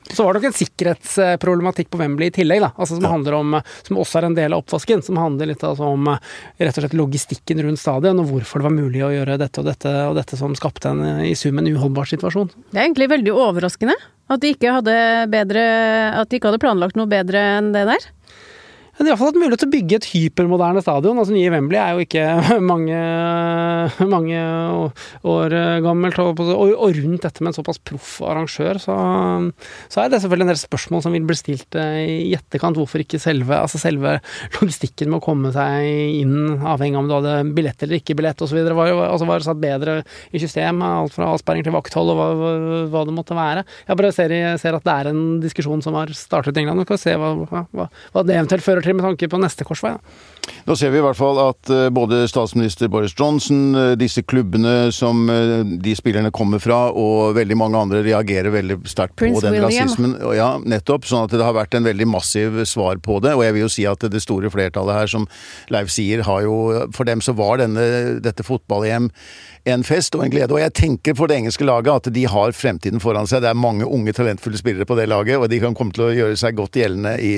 Så 0.09 0.24
var 0.24 0.33
det 0.33 0.40
nok 0.40 0.48
en 0.48 0.57
sikkerhetsproblematikk 0.57 1.90
på 1.92 1.98
Wembley 2.00 2.31
i 2.31 2.33
tillegg, 2.33 2.62
da, 2.64 2.70
altså 2.81 2.96
som, 2.96 3.04
handler 3.11 3.35
om, 3.37 3.57
som 3.85 3.98
også 4.00 4.20
er 4.20 4.26
en 4.28 4.37
del 4.38 4.54
av 4.57 4.62
oppvasken. 4.62 5.02
Som 5.04 5.20
handler 5.20 5.50
litt 5.50 5.64
altså 5.66 5.90
om 5.92 6.09
rett 6.09 6.70
og 6.70 6.81
slett 6.81 6.96
logistikken 6.96 7.61
rundt 7.66 7.83
stadion, 7.83 8.22
og 8.22 8.31
hvorfor 8.33 8.62
det 8.62 8.68
var 8.70 8.76
mulig 8.76 9.02
å 9.04 9.12
gjøre 9.12 9.37
dette 9.42 9.61
og 9.61 9.68
dette, 9.68 9.92
og 10.09 10.16
dette 10.16 10.38
som 10.40 10.57
skapte 10.57 10.94
en 10.94 11.26
i 11.26 11.35
sum 11.37 11.61
en 11.61 11.68
uholdbar 11.68 12.09
situasjon. 12.09 12.48
Det 12.70 12.78
er 12.78 12.87
egentlig 12.87 13.11
veldig 13.12 13.35
overraskende 13.37 13.98
at 14.28 14.44
de 14.44 14.52
ikke 14.54 14.72
hadde, 14.78 14.96
bedre, 15.33 15.64
at 16.16 16.28
de 16.28 16.40
ikke 16.40 16.52
hadde 16.52 16.62
planlagt 16.62 16.96
noe 16.96 17.09
bedre 17.11 17.44
enn 17.59 17.72
det 17.76 17.85
der. 17.88 18.09
De 18.99 19.07
har 19.07 19.13
iallfall 19.13 19.29
hatt 19.31 19.39
mulighet 19.39 19.61
til 19.63 19.69
å 19.69 19.73
bygge 19.77 19.99
et 20.01 20.07
hypermoderne 20.11 20.81
stadion. 20.83 21.19
altså 21.23 21.31
Nye 21.31 21.51
Wembley 21.55 21.79
er 21.79 21.95
jo 21.95 22.03
ikke 22.03 22.23
mange, 22.71 22.99
mange 24.11 24.41
år 25.23 25.55
gammelt. 25.85 26.19
Og, 26.19 26.83
rundt 26.99 27.23
dette 27.23 27.45
med 27.45 27.53
en 27.53 27.57
såpass 27.61 27.79
proff 27.79 28.17
arrangør, 28.27 28.81
så, 28.83 28.97
så, 29.87 30.01
er 30.03 30.11
det 30.11 30.19
selvfølgelig 30.25 30.49
en 30.49 30.51
del 30.51 30.61
spørsmål 30.61 31.05
som 31.05 31.15
vil 31.15 31.29
bli 31.29 31.37
stilt 31.39 31.79
eh, 31.79 32.01
i 32.27 32.35
etterkant. 32.35 32.79
Hvorfor 32.79 33.05
ikke 33.05 33.21
selve, 33.23 33.55
altså 33.55 33.79
selve 33.79 34.17
logistikken 34.59 35.13
med 35.13 35.21
å 35.21 35.27
komme 35.29 35.55
seg 35.55 35.87
inn, 36.19 36.59
avhengig 36.59 36.99
av 36.99 37.05
om 37.05 37.13
du 37.13 37.17
hadde 37.21 37.37
billett 37.55 37.87
eller 37.87 38.01
ikke 38.01 38.19
billett 38.19 38.43
osv., 38.43 38.59
var, 38.67 38.93
altså 39.07 39.31
var 39.31 39.47
satt 39.47 39.63
bedre 39.63 40.01
i 40.35 40.43
system. 40.43 40.83
Alt 40.83 41.15
fra 41.15 41.31
avsperring 41.37 41.63
til 41.67 41.77
vakthold 41.77 42.13
og 42.17 42.19
hva, 42.19 42.29
hva, 42.91 43.07
det 43.07 43.15
måtte 43.15 43.39
være. 43.39 43.63
Jeg 43.87 44.03
bare 44.03 44.13
ser, 44.17 44.37
ser, 44.59 44.75
at 44.75 44.91
det 44.91 44.99
er 44.99 45.13
en 45.13 45.23
diskusjon 45.45 45.87
som 45.87 45.95
har 46.01 46.11
startet 46.19 46.59
i 46.59 46.65
England. 46.65 46.83
Vi 46.83 46.91
skal 46.91 47.03
se 47.05 47.17
hva, 47.21 47.33
hva, 47.47 47.87
hva 47.87 48.27
det 48.27 48.35
eventuelt 48.35 48.67
fører 48.67 48.83
til 48.83 48.88
med 48.96 49.05
tanke 49.05 49.29
på 49.29 49.40
neste 49.40 49.66
korsvei. 49.68 49.96
Nå 50.69 50.77
ser 50.77 50.93
vi 50.93 51.01
i 51.01 51.05
hvert 51.05 51.19
fall 51.19 51.39
at 51.43 51.71
eh, 51.73 51.89
både 51.95 52.23
statsminister 52.31 52.91
Boris 52.93 53.15
Johnson, 53.19 53.75
eh, 53.79 53.93
disse 54.01 54.23
klubbene 54.27 54.91
som 54.95 55.25
eh, 55.33 55.63
de 55.81 55.95
spillerne 55.99 56.33
kommer 56.35 56.63
fra, 56.63 56.89
og 56.93 57.37
veldig 57.39 57.59
mange 57.59 57.81
andre 57.81 58.03
reagerer 58.07 58.53
veldig 58.55 58.81
sterkt 58.89 59.17
på 59.21 59.31
den 59.43 59.57
William. 59.57 59.69
rasismen. 59.69 60.17
Ja, 60.37 60.51
nettopp. 60.61 61.09
Sånn 61.09 61.27
at 61.27 61.35
det 61.35 61.45
har 61.45 61.57
vært 61.57 61.77
en 61.79 61.89
veldig 61.89 62.09
massiv 62.11 62.63
svar 62.69 63.01
på 63.05 63.21
det. 63.25 63.35
Og 63.39 63.45
jeg 63.47 63.57
vil 63.57 63.67
jo 63.67 63.73
si 63.73 63.87
at 63.89 64.09
det 64.13 64.25
store 64.25 64.53
flertallet 64.53 65.01
her, 65.01 65.11
som 65.11 65.29
Leif 65.73 65.93
sier, 65.93 66.25
har 66.27 66.45
jo 66.45 66.57
For 66.95 67.09
dem 67.09 67.21
så 67.25 67.33
var 67.37 67.59
denne, 67.61 68.19
dette 68.23 68.45
fotball-EM 68.47 69.09
en 69.73 69.85
fest 69.87 70.17
og 70.17 70.25
en 70.25 70.33
glede. 70.33 70.55
Og 70.55 70.63
jeg 70.63 70.75
tenker 70.77 71.17
for 71.19 71.31
det 71.31 71.39
engelske 71.39 71.67
laget 71.67 72.09
at 72.09 72.15
de 72.15 72.25
har 72.31 72.55
fremtiden 72.57 73.03
foran 73.03 73.29
seg. 73.29 73.43
Det 73.45 73.51
er 73.53 73.59
mange 73.59 73.87
unge, 73.87 74.15
talentfulle 74.17 74.61
spillere 74.61 74.89
på 74.89 74.97
det 74.99 75.09
laget, 75.11 75.39
og 75.39 75.49
de 75.51 75.61
kan 75.63 75.77
komme 75.79 75.95
til 75.97 76.09
å 76.09 76.13
gjøre 76.15 76.39
seg 76.41 76.57
godt 76.59 76.79
gjeldende 76.79 77.17
i, 77.23 77.35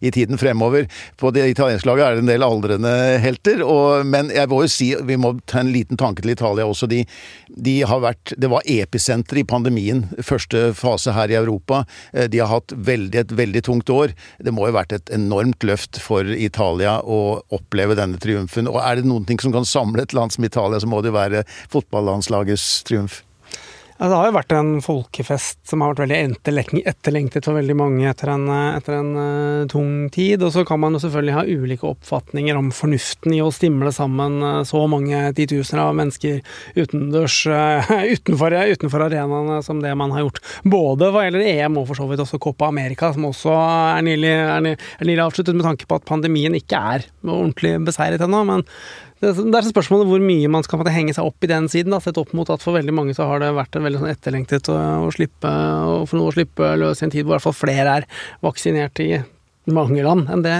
i 0.00 0.12
tiden 0.14 0.40
fremover. 0.40 0.88
På 1.20 1.32
det 1.34 1.48
italienske 1.52 1.88
laget 1.88 2.06
er 2.06 2.16
det 2.16 2.24
en 2.24 2.32
del 2.32 2.46
aldrende 2.52 2.92
helter, 3.22 3.62
og, 3.66 4.06
men 4.08 4.30
jeg 4.34 4.50
må 4.50 4.62
jo 4.64 4.70
si 4.70 4.90
vi 5.08 5.18
må 5.20 5.34
ta 5.50 5.62
en 5.62 5.72
liten 5.74 5.98
tanke 6.00 6.24
til 6.24 6.34
Italia 6.34 6.66
også. 6.68 6.88
De, 6.90 7.02
de 7.48 7.76
har 7.88 8.02
vært 8.04 8.34
Det 8.38 8.50
var 8.52 8.66
episenter 8.68 9.40
i 9.40 9.46
pandemien, 9.48 10.04
første 10.22 10.70
fase 10.78 11.14
her 11.16 11.32
i 11.32 11.38
Europa. 11.40 11.82
Eh, 12.12 12.28
de 12.32 12.42
har 12.42 12.52
hatt 12.52 12.74
veldig, 12.76 13.24
et 13.24 13.34
veldig 13.42 13.64
tungt 13.66 13.92
år. 13.92 14.14
Det 14.42 14.54
må 14.54 14.66
jo 14.66 14.74
ha 14.74 14.80
vært 14.82 14.96
et 14.98 15.12
enormt 15.14 15.64
løft 15.66 16.00
for 16.02 16.28
Italia 16.36 16.98
å 17.02 17.40
oppleve 17.54 17.98
denne 17.98 18.20
triumfen. 18.22 18.70
Og 18.70 18.80
er 18.82 19.00
det 19.00 19.08
noen 19.08 19.26
ting 19.28 19.40
som 19.42 19.54
kan 19.54 19.68
samle 19.68 20.06
et 20.06 20.16
land 20.16 20.34
som 20.34 20.46
Italia, 20.46 20.80
så 20.80 20.90
må 20.90 21.02
det 21.02 21.12
jo 21.12 21.18
være 21.18 21.44
fotballandslagets 21.72 22.82
triumf? 22.88 23.22
Ja, 24.02 24.08
det 24.10 24.16
har 24.18 24.26
jo 24.26 24.34
vært 24.34 24.52
en 24.56 24.70
folkefest 24.82 25.60
som 25.70 25.82
har 25.84 25.92
vært 25.92 26.08
veldig 26.08 26.80
etterlengtet 26.90 27.46
for 27.46 27.54
veldig 27.54 27.76
mange 27.78 28.08
etter 28.10 28.32
en, 28.32 28.48
etter 28.50 28.96
en 28.96 29.10
uh, 29.14 29.66
tung 29.70 30.08
tid. 30.10 30.42
Og 30.42 30.50
så 30.56 30.64
kan 30.66 30.80
man 30.82 30.96
jo 30.96 31.04
selvfølgelig 31.04 31.36
ha 31.36 31.44
ulike 31.46 31.86
oppfatninger 31.86 32.58
om 32.58 32.72
fornuften 32.74 33.36
i 33.36 33.38
å 33.44 33.52
stimle 33.54 33.92
sammen 33.94 34.40
uh, 34.42 34.64
så 34.66 34.80
mange 34.90 35.20
titusener 35.38 35.84
av 35.84 35.94
mennesker 36.00 36.40
utendørs 36.82 37.36
uh, 37.46 37.92
utenfor, 38.16 38.58
utenfor 38.72 39.06
arenaene 39.06 39.60
som 39.62 39.78
det 39.86 39.94
man 40.02 40.16
har 40.16 40.26
gjort. 40.26 40.42
Både 40.66 41.12
hva 41.14 41.22
gjelder 41.28 41.46
EM 41.52 41.78
og 41.78 41.86
for 41.92 42.02
så 42.02 42.08
vidt 42.10 42.24
også 42.26 42.42
Copa 42.42 42.72
America, 42.74 43.12
som 43.14 43.30
også 43.30 43.54
er 43.54 44.02
nylig, 44.08 44.34
er 44.34 44.66
nylig 45.06 45.28
avsluttet 45.28 45.54
med 45.60 45.68
tanke 45.70 45.86
på 45.86 46.02
at 46.02 46.10
pandemien 46.10 46.58
ikke 46.58 46.82
er 46.96 47.06
ordentlig 47.22 47.76
beseiret 47.86 48.26
ennå. 48.26 48.42
men 48.50 48.66
det, 49.22 49.54
er 49.54 49.66
spørsmålet 49.68 50.08
hvor 50.10 50.22
mye 50.22 50.48
man 50.50 50.64
skal 50.66 50.82
henge 50.90 51.14
seg 51.14 51.26
opp 51.28 51.44
i 51.46 51.50
den 51.50 51.68
siden. 51.70 51.94
Da, 51.94 52.00
sett 52.02 52.18
opp 52.18 52.32
mot 52.34 52.48
at 52.50 52.64
for 52.64 52.74
veldig 52.74 52.94
mange 52.96 53.14
så 53.14 53.28
har 53.30 53.42
det 53.42 53.52
vært 53.54 53.78
en 53.78 53.86
veldig 53.86 54.00
sånn 54.00 54.10
etterlengtet 54.10 54.70
å, 54.72 54.78
å 55.06 55.12
slippe, 55.14 55.46
å, 55.46 56.02
å 56.02 56.32
slippe 56.34 56.72
løs 56.80 57.02
i 57.02 57.06
en 57.06 57.14
tid 57.14 57.22
hvor 57.22 57.36
i 57.36 57.38
hvert 57.38 57.46
fall 57.46 57.60
flere 57.60 58.00
er 58.00 58.08
vaksinert 58.42 58.98
i 59.04 59.12
mange 59.70 60.02
land 60.02 60.26
enn 60.32 60.42
det, 60.42 60.52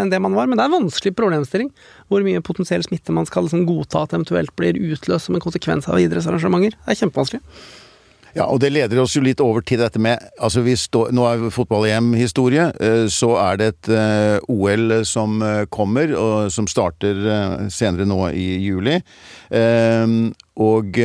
enn 0.00 0.12
det, 0.12 0.20
man 0.24 0.36
var. 0.36 0.48
Men 0.48 0.56
det 0.56 0.64
er 0.64 0.70
en 0.70 0.78
vanskelig 0.78 1.12
problemstilling. 1.18 1.68
Hvor 2.08 2.24
mye 2.24 2.44
potensiell 2.44 2.84
smitte 2.86 3.12
man 3.12 3.28
skal 3.28 3.44
liksom 3.44 3.66
godta 3.68 4.06
at 4.06 4.14
eventuelt 4.16 4.54
blir 4.56 4.80
utløst 4.80 5.28
som 5.28 5.36
en 5.36 5.44
konsekvens 5.44 5.88
av 5.90 6.00
idrettsarrangementer. 6.00 6.78
Det 6.78 6.94
er 6.94 7.02
kjempevanskelig. 7.02 7.44
Ja, 8.36 8.44
og 8.52 8.60
det 8.60 8.68
leder 8.74 8.98
oss 9.00 9.14
jo 9.16 9.22
litt 9.24 9.40
over 9.40 9.64
til 9.64 9.80
dette 9.80 10.00
med 10.02 10.20
altså 10.36 10.60
stå, 10.76 11.06
Nå 11.16 11.24
er 11.24 11.44
fotball-EM-historie. 11.54 12.66
Eh, 12.76 13.06
så 13.08 13.30
er 13.40 13.60
det 13.60 13.68
et 13.70 13.90
eh, 13.96 14.36
OL 14.52 14.98
som 15.08 15.40
uh, 15.40 15.64
kommer, 15.72 16.12
og 16.12 16.52
som 16.52 16.68
starter 16.68 17.16
senere 17.72 18.04
nå 18.04 18.20
i 18.36 18.48
juli. 18.60 18.98
og 20.56 20.98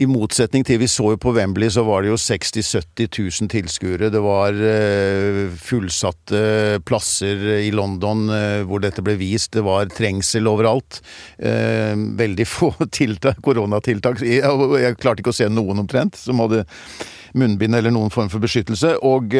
i 0.00 0.06
motsetning 0.08 0.64
til 0.64 0.80
Vi 0.80 0.88
så 0.88 1.10
jo 1.12 1.18
på 1.20 1.34
Wembley, 1.36 1.68
så 1.72 1.84
var 1.84 2.02
det 2.02 2.10
jo 2.10 2.18
60 2.20 2.56
000-70 2.56 3.18
000 3.42 3.50
tilskuere. 3.52 4.08
Det 4.12 4.22
var 4.24 4.56
uh, 4.56 5.52
fullsatte 5.60 6.40
plasser 6.88 7.44
i 7.60 7.70
London 7.74 8.30
hvor 8.66 8.80
dette 8.82 9.04
ble 9.04 9.18
vist. 9.20 9.52
Det 9.56 9.64
var 9.66 9.90
trengsel 9.92 10.48
overalt. 10.48 11.00
Veldig 11.38 12.46
få 12.48 12.72
tiltak, 12.98 13.42
koronatiltak. 13.44 14.22
Jeg, 14.24 14.96
klarte 15.00 15.24
ikke 15.24 15.34
å 15.34 15.40
se 15.40 15.48
noen 15.52 15.84
omtrent 15.84 16.16
som 16.18 16.40
hadde 16.42 16.64
munnbind 17.36 17.76
eller 17.76 17.92
noen 17.94 18.12
form 18.12 18.30
for 18.32 18.42
beskyttelse. 18.42 18.96
Og 19.06 19.36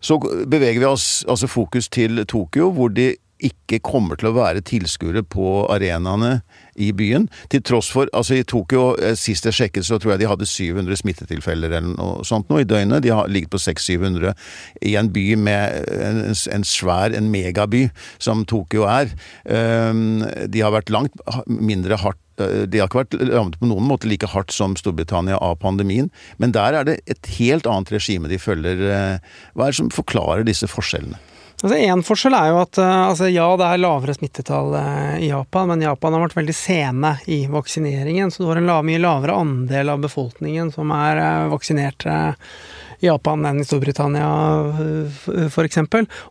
så 0.00 0.20
beveger 0.48 0.80
vi 0.80 0.88
oss 0.88 1.08
altså 1.28 1.48
fokus 1.50 1.88
til 1.92 2.24
Tokyo, 2.28 2.70
hvor 2.76 2.92
de 2.92 3.14
ikke 3.46 3.80
kommer 3.84 4.18
til 4.20 4.30
å 4.30 4.36
være 4.36 4.62
tilskuere 4.66 5.22
på 5.26 5.64
arenaene 5.72 6.40
i 6.80 6.90
byen. 6.96 7.28
Til 7.52 7.62
tross 7.66 7.90
for 7.92 8.08
Altså, 8.16 8.34
i 8.40 8.44
Tokyo, 8.44 8.96
eh, 8.98 9.14
sist 9.14 9.44
jeg 9.46 9.54
sjekket, 9.54 9.86
så 9.86 9.98
tror 9.98 10.14
jeg 10.14 10.22
de 10.22 10.30
hadde 10.30 10.48
700 10.48 10.96
smittetilfeller 10.96 11.70
eller 11.70 11.94
noe 11.94 12.24
sånt 12.26 12.48
nå 12.50 12.60
i 12.60 12.68
døgnet. 12.68 13.02
De 13.04 13.12
har 13.14 13.28
ligget 13.28 13.52
på 13.52 13.60
600-700 13.60 14.34
i 14.82 14.96
en 14.96 15.10
by 15.12 15.26
med 15.36 15.92
en, 15.94 16.22
en, 16.34 16.64
svær, 16.66 17.14
en 17.16 17.30
megaby 17.30 17.88
som 18.18 18.44
Tokyo 18.44 18.88
er. 18.90 19.12
Ehm, 19.46 20.24
de 20.50 20.64
har 20.64 20.74
vært 20.74 20.90
langt 20.90 21.14
mindre 21.46 22.00
hardt 22.00 22.20
de 22.40 22.80
har 22.80 22.90
ikke 22.90 23.02
vært 23.04 23.18
rammet 23.20 23.58
på 23.60 23.70
noen 23.70 23.88
måte 23.88 24.08
like 24.10 24.28
hardt 24.32 24.54
som 24.54 24.76
Storbritannia 24.78 25.38
av 25.40 25.58
pandemien, 25.62 26.10
men 26.42 26.54
der 26.56 26.78
er 26.80 26.88
det 26.88 27.00
et 27.10 27.34
helt 27.38 27.68
annet 27.70 27.92
regime 27.94 28.30
de 28.30 28.40
følger. 28.40 28.86
Eh, 28.90 29.34
hva 29.54 29.66
er 29.66 29.74
det 29.74 29.80
som 29.82 29.92
forklarer 29.94 30.46
disse 30.48 30.68
forskjellene? 30.70 31.20
Altså 31.60 31.76
en 31.76 32.00
forskjell 32.04 32.34
er 32.36 32.46
jo 32.48 32.60
at 32.62 32.78
eh, 32.80 32.98
altså 33.10 33.28
ja, 33.28 33.44
det 33.60 33.66
er 33.68 33.82
lavere 33.82 34.14
smittetall 34.16 34.72
eh, 34.78 35.16
i 35.26 35.28
Japan, 35.28 35.68
men 35.68 35.84
Japan 35.84 36.16
har 36.16 36.22
vært 36.24 36.38
veldig 36.38 36.56
sene 36.56 37.14
i 37.28 37.42
vaksineringen. 37.52 38.32
Så 38.32 38.42
du 38.42 38.48
har 38.48 38.60
en 38.62 38.70
mye 38.86 39.02
lavere 39.02 39.36
andel 39.36 39.92
av 39.92 40.00
befolkningen 40.00 40.72
som 40.72 40.92
er 40.96 41.20
eh, 41.20 41.50
vaksinert 41.52 42.06
Japan 43.00 43.46
enn 43.48 43.62
i 43.62 43.66
Storbritannia 43.66 44.28
f.eks. 45.48 45.80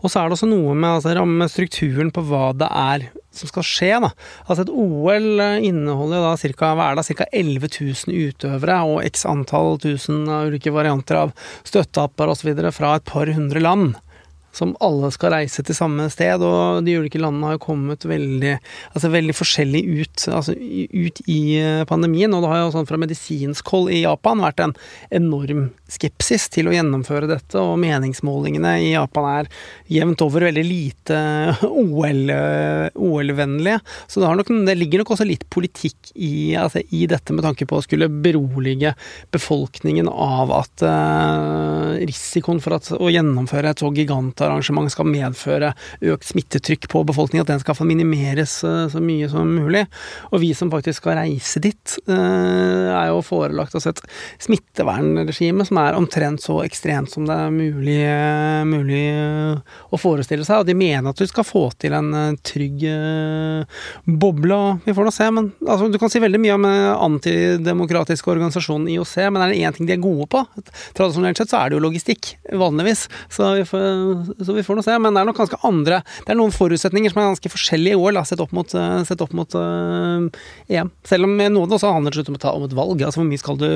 Og 0.01 0.10
så 0.10 0.21
er 0.21 0.29
det 0.29 0.38
også 0.38 0.49
noe 0.49 0.75
med, 0.75 0.99
altså, 0.99 1.15
rammestrukturen 1.17 1.79
strukturen 1.79 2.12
på 2.13 2.23
hva 2.29 2.51
det 2.58 2.69
er 2.69 3.08
som 3.36 3.49
skal 3.49 3.65
skje. 3.65 3.91
Da. 4.03 4.12
Altså 4.47 4.65
Et 4.65 4.73
OL 4.73 5.41
inneholder 5.65 6.23
da 6.25 6.36
cirka, 6.39 6.73
hva 6.75 6.91
er 6.91 6.99
det, 6.99 7.08
ca. 7.10 7.27
11 7.32 7.69
000 8.10 8.29
utøvere 8.29 8.82
og 8.89 9.01
x 9.05 9.25
antall 9.29 9.79
tusen 9.82 10.27
ulike 10.27 10.73
varianter 10.73 11.23
av 11.25 11.34
støtteapper 11.67 12.34
osv. 12.34 12.53
fra 12.75 12.95
et 12.97 13.05
par 13.05 13.32
hundre 13.34 13.63
land 13.63 13.97
som 14.55 14.73
alle 14.83 15.12
skal 15.13 15.33
reise 15.35 15.63
til 15.65 15.77
samme 15.77 16.07
sted, 16.12 16.43
og 16.43 16.83
de 16.85 16.97
ulike 16.99 17.21
landene 17.21 17.51
har 17.51 17.57
jo 17.57 17.65
kommet 17.67 18.05
veldig, 18.07 18.55
altså 18.93 19.12
veldig 19.13 19.35
forskjellig 19.38 19.83
ut, 20.01 20.25
altså 20.33 20.55
ut 20.55 21.21
i 21.29 21.39
eh, 21.59 21.83
pandemien. 21.89 22.33
Og 22.33 22.43
det 22.43 22.51
har 22.51 22.63
jo 22.63 22.71
sånn 22.73 22.89
fra 22.89 22.99
medisinsk 23.01 23.73
hold 23.73 23.91
i 23.93 24.03
Japan 24.03 24.43
vært 24.43 24.63
en 24.65 24.75
enorm 25.21 25.69
skepsis 25.89 26.47
til 26.53 26.69
å 26.69 26.73
gjennomføre 26.73 27.29
dette, 27.29 27.62
og 27.62 27.79
meningsmålingene 27.81 28.75
i 28.83 28.91
Japan 28.93 29.27
er 29.29 29.49
jevnt 29.89 30.21
over 30.25 30.47
veldig 30.49 30.65
lite 30.65 31.19
OL-vennlige. 31.69 33.79
OL 33.79 34.09
Så 34.09 34.21
det, 34.21 34.33
nok, 34.41 34.51
det, 34.67 34.77
ligger 34.77 35.03
nok 35.03 35.13
også 35.15 35.29
litt 35.29 35.45
politikk 35.53 36.12
i, 36.15 36.55
altså 36.59 36.83
i, 36.89 37.05
dette 37.09 37.33
med 37.33 37.45
tanke 37.45 37.67
på 37.69 37.79
å 37.79 37.85
skulle 37.85 38.09
berolige 38.09 38.93
befolkningen 39.33 40.09
av 40.09 40.53
at 40.59 40.83
risikoen 42.05 42.62
for 42.63 42.77
at, 42.77 42.91
å 42.93 43.09
gjennomføre 43.12 43.73
et 43.73 43.81
så 43.81 43.89
gigant 43.95 44.39
arrangement 44.49 44.91
skal 44.91 45.07
medføre 45.09 45.73
økt 46.13 46.29
smittetrykk 46.29 46.88
på 46.91 47.03
befolkningen, 47.09 47.45
at 47.45 47.53
den 47.53 47.62
skal 47.63 47.77
få 47.77 47.88
minimeres 47.88 48.59
eh, 48.67 48.88
så 48.91 49.01
mye 49.03 49.29
som 49.31 49.49
mulig. 49.49 49.85
Og 50.31 50.43
vi 50.43 50.51
som 50.57 50.71
faktisk 50.71 51.03
skal 51.03 51.19
reise 51.21 51.62
dit, 51.63 51.95
eh, 52.09 52.89
er 52.89 53.09
jo 53.12 53.21
forelagt 53.25 53.75
oss 53.77 53.88
et 53.89 54.01
smittevernregime 54.41 55.65
som 55.67 55.81
er 55.81 55.97
omtrent 55.97 56.43
så 56.43 56.59
ekstremt 56.65 57.12
som 57.13 57.27
det 57.29 57.35
er 57.35 57.53
mulig, 57.53 57.99
eh, 58.05 58.63
mulig 58.67 59.03
å 59.89 59.99
forestille 59.99 60.47
seg. 60.47 60.63
Og 60.63 60.69
de 60.69 60.77
mener 60.77 61.12
at 61.12 61.19
du 61.19 61.27
skal 61.29 61.47
få 61.47 61.67
til 61.79 61.95
en 61.97 62.38
trygg 62.45 62.85
boble, 64.19 64.59
vi 64.85 64.95
får 64.95 65.07
nå 65.07 65.13
se. 65.13 65.29
Men 65.35 65.51
altså, 65.65 65.89
du 65.91 65.99
kan 66.01 66.12
si 66.12 66.21
veldig 66.21 66.41
mye 66.41 66.57
om 66.57 66.67
antidemokratiske 66.69 68.31
organisasjonen 68.31 68.89
IOC, 68.95 69.15
men 69.29 69.43
er 69.43 69.53
det 69.53 69.62
én 69.63 69.75
ting 69.75 69.89
de 69.89 69.95
er 69.95 70.03
gode 70.03 70.29
på? 70.31 70.43
Tradisjonelt 70.97 71.39
sett 71.39 71.51
så 71.51 71.62
er 71.62 71.69
det 71.69 71.79
jo 71.79 71.85
logistikk, 71.85 72.33
vanligvis. 72.59 73.07
Så 73.33 73.53
vi 73.59 73.65
får 73.67 74.28
så 74.37 74.55
vi 74.55 74.63
får 74.65 74.79
nå 74.79 74.85
se. 74.85 74.95
Men 75.01 75.15
det 75.15 75.21
er 75.21 75.29
nok 75.29 75.39
ganske 75.39 75.59
andre 75.67 76.01
Det 76.25 76.33
er 76.33 76.39
noen 76.39 76.53
forutsetninger 76.53 77.13
som 77.13 77.21
er 77.21 77.29
ganske 77.31 77.51
forskjellige 77.53 77.97
i 77.97 77.99
år, 77.99 78.13
da, 78.17 78.23
sett 78.27 78.41
opp 78.43 78.53
mot, 78.55 78.73
eh, 78.75 79.01
sett 79.07 79.21
opp 79.23 79.33
mot 79.37 79.55
uh, 79.57 80.27
EM. 80.69 80.91
Selv 81.07 81.27
om 81.27 81.35
noen 81.39 81.75
også 81.75 81.93
handler 81.93 82.19
om, 82.21 82.37
om 82.39 82.67
et 82.67 82.77
valg. 82.77 83.03
Altså 83.05 83.21
hvor 83.21 83.29
mye 83.29 83.41
skal 83.41 83.59
du 83.59 83.69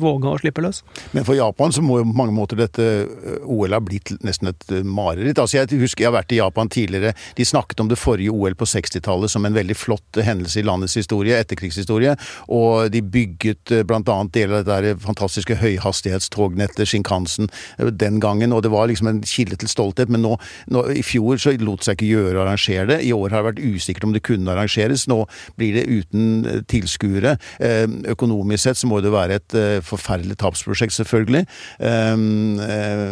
våge 0.00 0.30
å 0.30 0.38
slippe 0.42 0.64
løs? 0.64 0.82
Men 1.16 1.26
for 1.28 1.38
Japan 1.38 1.74
så 1.74 1.84
må 1.84 2.00
jo 2.00 2.08
på 2.08 2.18
mange 2.18 2.36
måter 2.36 2.60
dette 2.60 2.84
eh, 2.84 3.38
OL 3.48 3.76
ha 3.76 3.82
blitt 3.84 4.14
nesten 4.26 4.52
et 4.52 4.68
mareritt. 4.84 5.38
Altså 5.38 5.60
jeg 5.60 5.80
husker 5.82 6.04
jeg 6.04 6.10
har 6.10 6.18
vært 6.18 6.34
i 6.34 6.40
Japan 6.40 6.70
tidligere. 6.72 7.14
De 7.38 7.46
snakket 7.48 7.82
om 7.82 7.90
det 7.90 8.00
forrige 8.00 8.34
OL 8.34 8.56
på 8.58 8.68
60-tallet 8.68 9.32
som 9.32 9.46
en 9.46 9.56
veldig 9.56 9.76
flott 9.78 10.20
hendelse 10.24 10.60
i 10.60 10.66
landets 10.66 10.96
historie, 10.98 11.38
etterkrigshistorie. 11.38 12.16
Og 12.54 12.90
de 12.92 13.02
bygget 13.02 13.74
bl.a. 13.88 14.18
deler 14.34 14.60
av 14.60 14.66
det 14.66 14.78
der 14.78 15.00
fantastiske 15.02 15.58
høyhastighetstognettet 15.60 16.88
Shinkansen 16.88 17.50
den 17.78 18.18
gangen, 18.22 18.52
og 18.52 18.62
det 18.64 18.72
var 18.72 18.88
liksom 18.90 19.10
en 19.10 19.22
kilde 19.26 19.58
til 19.60 19.70
stolthet, 19.78 20.12
men 20.12 20.24
nå, 20.26 20.34
nå, 20.74 20.84
i 20.98 21.04
fjor 21.06 21.40
så 21.40 21.54
lot 21.62 21.86
seg 21.86 21.98
ikke 21.98 22.10
gjøre 22.12 22.38
å 22.38 22.44
arrangere 22.44 22.88
det. 22.92 23.00
I 23.06 23.14
år 23.16 23.32
har 23.32 23.42
det 23.44 23.50
vært 23.52 23.64
usikkert 23.64 24.08
om 24.08 24.14
det 24.16 24.24
kunne 24.26 24.52
arrangeres. 24.52 25.06
Nå 25.10 25.22
blir 25.58 25.78
det 25.78 25.86
uten 25.88 26.44
eh, 26.44 26.60
tilskuere. 26.68 27.36
Eh, 27.62 27.86
økonomisk 28.12 28.64
sett 28.66 28.80
så 28.80 28.90
må 28.90 29.00
det 29.04 29.14
være 29.14 29.38
et 29.40 29.58
eh, 29.58 29.78
forferdelig 29.84 30.38
tapsprosjekt, 30.42 30.96
selvfølgelig. 30.98 31.44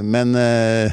Men 0.07 0.35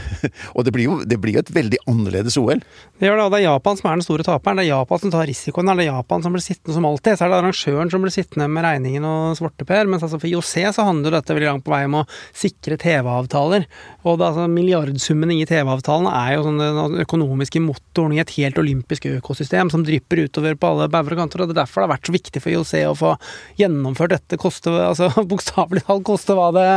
Og 0.56 0.66
det 0.66 0.74
blir 0.76 0.86
jo 0.86 0.96
det 1.08 1.18
blir 1.22 1.38
et 1.40 1.50
veldig 1.54 1.80
annerledes 1.90 2.36
OL. 2.40 2.62
Det 3.00 3.08
gjør 3.08 3.20
det, 3.20 3.26
og 3.26 3.34
det 3.34 3.40
er 3.42 3.46
Japan 3.48 3.80
som 3.80 3.90
er 3.90 3.98
den 3.98 4.06
store 4.06 4.26
taperen. 4.26 4.60
Det 4.60 4.66
er 4.66 4.72
Japan 4.72 5.02
som 5.02 5.14
tar 5.14 5.28
risikoen. 5.30 5.72
Det 5.72 5.86
er 5.86 5.90
Japan 5.92 6.26
som 6.26 6.36
blir 6.36 6.46
sittende 6.46 6.78
som 6.78 6.88
alltid. 6.88 7.18
Så 7.18 7.26
er 7.26 7.34
det 7.34 7.40
arrangøren 7.40 7.94
som 7.94 8.06
blir 8.06 8.16
sittende 8.16 8.50
med 8.52 8.66
regningen 8.68 9.08
og 9.10 9.38
svarteper. 9.40 9.90
Mens 9.90 10.06
altså 10.06 10.20
for 10.22 10.30
IOC 10.30 10.54
så 10.78 10.88
handler 10.88 11.18
dette 11.18 11.36
veldig 11.36 11.50
langt 11.50 11.66
på 11.66 11.74
vei 11.74 11.84
om 11.90 12.00
å 12.02 12.06
sikre 12.32 12.78
TV-avtaler. 12.82 13.68
Og 14.04 14.20
det, 14.20 14.30
altså 14.30 14.48
milliardsummen 14.52 15.34
i 15.36 15.44
TV-avtalen 15.64 16.10
er 16.12 16.36
jo 16.36 16.44
sånn 16.48 16.62
den 16.62 17.02
økonomiske 17.04 17.62
motoren 17.64 18.16
i 18.16 18.22
et 18.22 18.34
helt 18.38 18.60
olympisk 18.60 19.08
økosystem 19.10 19.72
som 19.72 19.84
drypper 19.86 20.26
utover 20.28 20.58
på 20.60 20.70
alle 20.70 20.90
bauger 20.92 21.16
og 21.16 21.24
kanter. 21.24 21.44
og 21.44 21.50
Det 21.50 21.56
er 21.56 21.62
derfor 21.64 21.82
det 21.82 21.88
har 21.88 21.94
vært 21.96 22.10
så 22.10 22.16
viktig 22.16 22.44
for 22.44 22.54
IOC 22.54 22.74
å 22.90 22.96
få 22.98 23.14
gjennomført 23.60 24.16
dette, 24.16 24.40
koste 24.42 24.74
altså 24.74 25.10
bokstavelig 25.32 25.86
talt 25.88 26.06
koste 26.08 26.36
hva 26.38 26.50
det, 26.56 26.68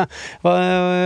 hva, 0.44 0.54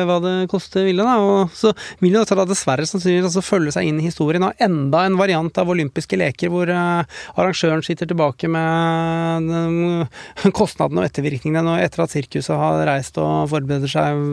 hva 0.08 0.18
det 0.24 0.34
koste 0.52 0.84
ville. 0.86 1.06
da, 1.06 1.16
og 1.20 1.54
Så 1.56 1.72
vil 2.02 2.16
jo 2.16 2.24
dette 2.24 2.48
dessverre 2.50 2.86
sannsynligvis 2.88 3.30
altså 3.30 3.44
følge 3.44 3.74
seg 3.76 3.88
inn 3.88 4.00
i 4.00 4.08
historien 4.08 4.46
av 4.46 4.56
enda 4.62 5.04
en 5.06 5.18
variant 5.20 5.60
av 5.60 5.72
olympiske 5.72 6.18
leker 6.20 6.52
hvor 6.52 6.70
uh, 6.70 7.02
arrangøren 7.36 7.84
sitter 7.86 8.10
tilbake 8.10 8.50
med 8.50 9.50
uh, 9.50 10.50
kostnadene 10.56 11.04
og 11.04 11.10
ettervirkningene 11.10 11.78
etter 11.84 12.04
at 12.04 12.14
sirkuset 12.14 12.56
har 12.56 12.84
reist 12.88 13.18
og 13.20 13.50
forbereder 13.52 13.90
seg 13.90 14.24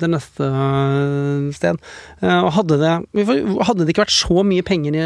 det 0.00 0.10
neste 0.10 0.48
uh, 0.48 1.50
sted. 1.54 1.80
og 2.24 2.50
hadde 2.58 2.73
det, 2.80 2.92
hadde 3.68 3.84
det 3.84 3.94
ikke 3.94 4.04
vært 4.04 4.16
så 4.16 4.44
mye 4.46 4.64
penger 4.66 4.98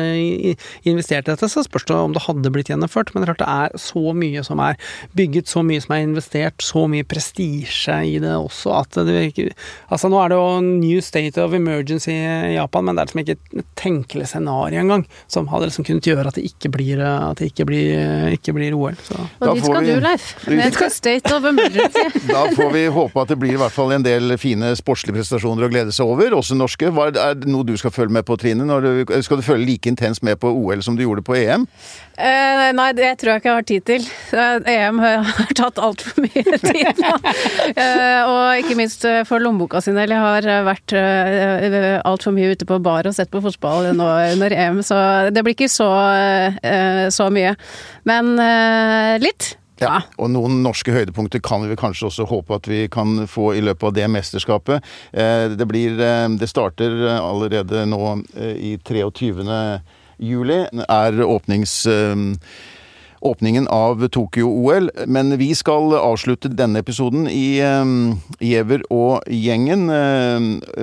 investert 0.88 1.28
i 1.28 1.32
dette, 1.32 1.50
så 1.50 1.64
spørs 1.64 1.86
det 1.88 1.96
om 1.96 2.14
det 2.16 2.24
hadde 2.26 2.52
blitt 2.54 2.70
gjennomført. 2.72 3.12
Men 3.12 3.22
det 3.22 3.28
er 3.28 3.34
klart 3.34 3.44
det 3.44 3.50
er 3.54 3.82
så 3.82 4.14
mye 4.16 4.44
som 4.46 4.62
er 4.64 4.78
bygget, 5.18 5.50
så 5.50 5.64
mye 5.66 5.82
som 5.84 5.96
er 5.96 6.04
investert, 6.06 6.64
så 6.64 6.86
mye 6.90 7.06
prestisje 7.08 7.98
i 8.08 8.16
det 8.22 8.34
også, 8.36 8.74
at 8.82 9.00
det 9.00 9.14
virker 9.14 9.52
Altså, 9.88 10.08
nå 10.10 10.18
er 10.20 10.32
det 10.32 10.38
jo 10.38 10.60
new 10.62 11.00
state 11.04 11.40
of 11.40 11.54
emergency 11.56 12.12
i 12.12 12.54
Japan, 12.56 12.84
men 12.86 12.96
det 12.96 13.02
er 13.02 13.08
liksom 13.08 13.22
ikke 13.22 13.36
et 13.38 13.70
tenkelig 13.78 14.28
scenario 14.32 14.82
engang 14.82 15.04
som 15.30 15.48
hadde 15.52 15.70
liksom 15.70 15.86
kunnet 15.88 16.08
gjøre 16.08 16.28
at 16.28 16.38
det 16.38 16.44
ikke 16.48 16.70
blir, 16.74 17.02
at 17.02 17.40
det 17.40 17.50
ikke 17.52 17.66
blir, 17.68 18.28
ikke 18.36 18.54
blir 18.56 18.76
OL. 18.76 18.96
Så. 19.04 19.18
Og 19.40 19.56
dit 19.56 19.66
skal 19.66 19.86
vi, 19.86 19.94
du, 19.94 20.02
Leif. 20.04 20.28
Med 20.48 20.66
et 20.68 20.94
state 20.94 21.34
of 21.34 21.46
emergency. 21.48 22.04
da 22.32 22.44
får 22.56 22.72
vi 22.74 22.84
håpe 22.92 23.24
at 23.24 23.32
det 23.32 23.38
blir 23.40 23.56
i 23.56 23.60
hvert 23.60 23.74
fall 23.74 23.94
en 23.96 24.04
del 24.04 24.36
fine 24.40 24.72
sportslige 24.78 25.18
prestasjoner 25.18 25.66
å 25.66 25.72
glede 25.72 25.94
seg 25.94 26.08
over, 26.08 26.36
også 26.38 26.58
norske. 26.58 26.92
Var, 26.94 27.14
er, 27.16 27.48
noe 27.58 27.66
du 27.68 27.74
skal 27.80 27.92
følge 27.94 28.14
med 28.14 28.24
på, 28.28 28.36
Trine? 28.40 28.66
Du, 28.82 29.02
skal 29.26 29.40
du 29.40 29.44
følge 29.46 29.66
like 29.68 29.90
intenst 29.90 30.22
med 30.26 30.38
på 30.40 30.50
OL 30.54 30.82
som 30.86 30.96
du 30.96 31.02
gjorde 31.04 31.24
på 31.26 31.36
EM? 31.38 31.66
Eh, 32.18 32.64
nei, 32.74 32.88
det 32.98 33.12
tror 33.20 33.34
jeg 33.34 33.42
ikke 33.42 33.50
jeg 33.50 33.58
har 33.58 33.68
tid 33.68 33.84
til. 33.90 34.08
EM 34.72 35.02
har 35.04 35.52
tatt 35.58 35.78
altfor 35.82 36.24
mye 36.24 36.58
tid 36.70 37.02
nå. 37.02 37.12
eh, 37.74 38.22
og 38.24 38.62
ikke 38.62 38.78
minst 38.78 39.04
eh, 39.08 39.22
for 39.28 39.42
lommeboka 39.42 39.82
sin 39.84 39.98
del. 39.98 40.14
Jeg 40.14 40.24
har 40.24 40.48
eh, 40.48 40.64
vært 40.66 40.96
eh, 40.98 42.00
altfor 42.08 42.34
mye 42.36 42.54
ute 42.54 42.68
på 42.68 42.80
bar 42.82 43.08
og 43.10 43.16
sett 43.16 43.30
på 43.32 43.42
fotball 43.44 43.92
nå 43.98 44.08
under 44.34 44.54
EM, 44.54 44.82
så 44.86 44.98
det 45.34 45.44
blir 45.46 45.56
ikke 45.58 45.70
så, 45.72 45.88
eh, 46.62 47.06
så 47.14 47.30
mye. 47.34 47.54
Men 48.08 48.36
litt. 49.22 49.54
Ja, 49.78 50.00
og 50.18 50.32
noen 50.34 50.60
norske 50.64 50.92
høydepunkter 50.94 51.42
kan 51.44 51.66
vi 51.68 51.76
kanskje 51.78 52.08
også 52.08 52.26
håpe 52.30 52.56
at 52.58 52.66
vi 52.70 52.80
kan 52.90 53.28
få 53.30 53.52
i 53.54 53.62
løpet 53.62 53.90
av 53.90 53.94
det 53.94 54.08
mesterskapet. 54.10 54.88
Det, 55.12 55.66
blir, 55.70 55.94
det 55.98 56.48
starter 56.50 56.96
allerede 57.20 57.84
nå 57.86 58.00
i 58.34 58.74
23. 58.82 59.46
juli. 60.18 60.58
Er 60.88 61.22
åpnings 61.22 61.76
åpningen 63.20 63.68
av 63.68 64.08
Tokyo-OL. 64.08 64.90
Men 65.06 65.36
vi 65.40 65.52
skal 65.58 65.94
avslutte 65.98 66.50
denne 66.52 66.82
episoden 66.84 67.28
i 67.30 67.58
Giæver 68.40 68.84
og 68.94 69.26
gjengen. 69.26 69.86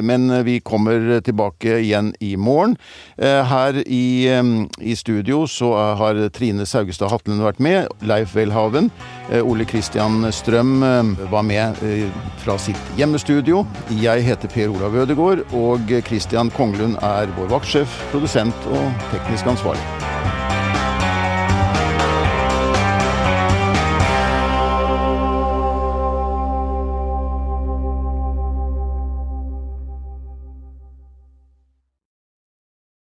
Men 0.06 0.28
vi 0.46 0.60
kommer 0.60 1.20
tilbake 1.26 1.80
igjen 1.82 2.14
i 2.20 2.36
morgen. 2.36 2.76
Eh, 3.18 3.44
her 3.46 3.82
i, 3.88 4.28
i 4.80 4.96
studio 4.96 5.46
så 5.48 5.72
har 6.00 6.20
Trine 6.36 6.66
Saugestad 6.66 7.12
Hatlen 7.14 7.44
vært 7.44 7.62
med. 7.64 7.88
Leif 8.02 8.36
Welhaven. 8.36 8.92
Eh, 9.32 9.42
Ole 9.46 9.66
Kristian 9.66 10.26
Strøm 10.34 10.80
var 11.32 11.48
med 11.48 11.84
eh, 11.86 12.10
fra 12.44 12.58
sitt 12.62 12.94
hjemmestudio. 13.00 13.66
Jeg 14.02 14.26
heter 14.28 14.52
Per 14.52 14.74
Olav 14.76 14.96
Ødegaard, 15.06 15.46
og 15.54 15.96
Christian 16.08 16.52
Konglund 16.56 17.00
er 17.04 17.32
vår 17.40 17.52
vaktsjef, 17.58 18.00
produsent 18.14 18.72
og 18.74 19.10
teknisk 19.14 19.56
ansvarlig. 19.56 20.25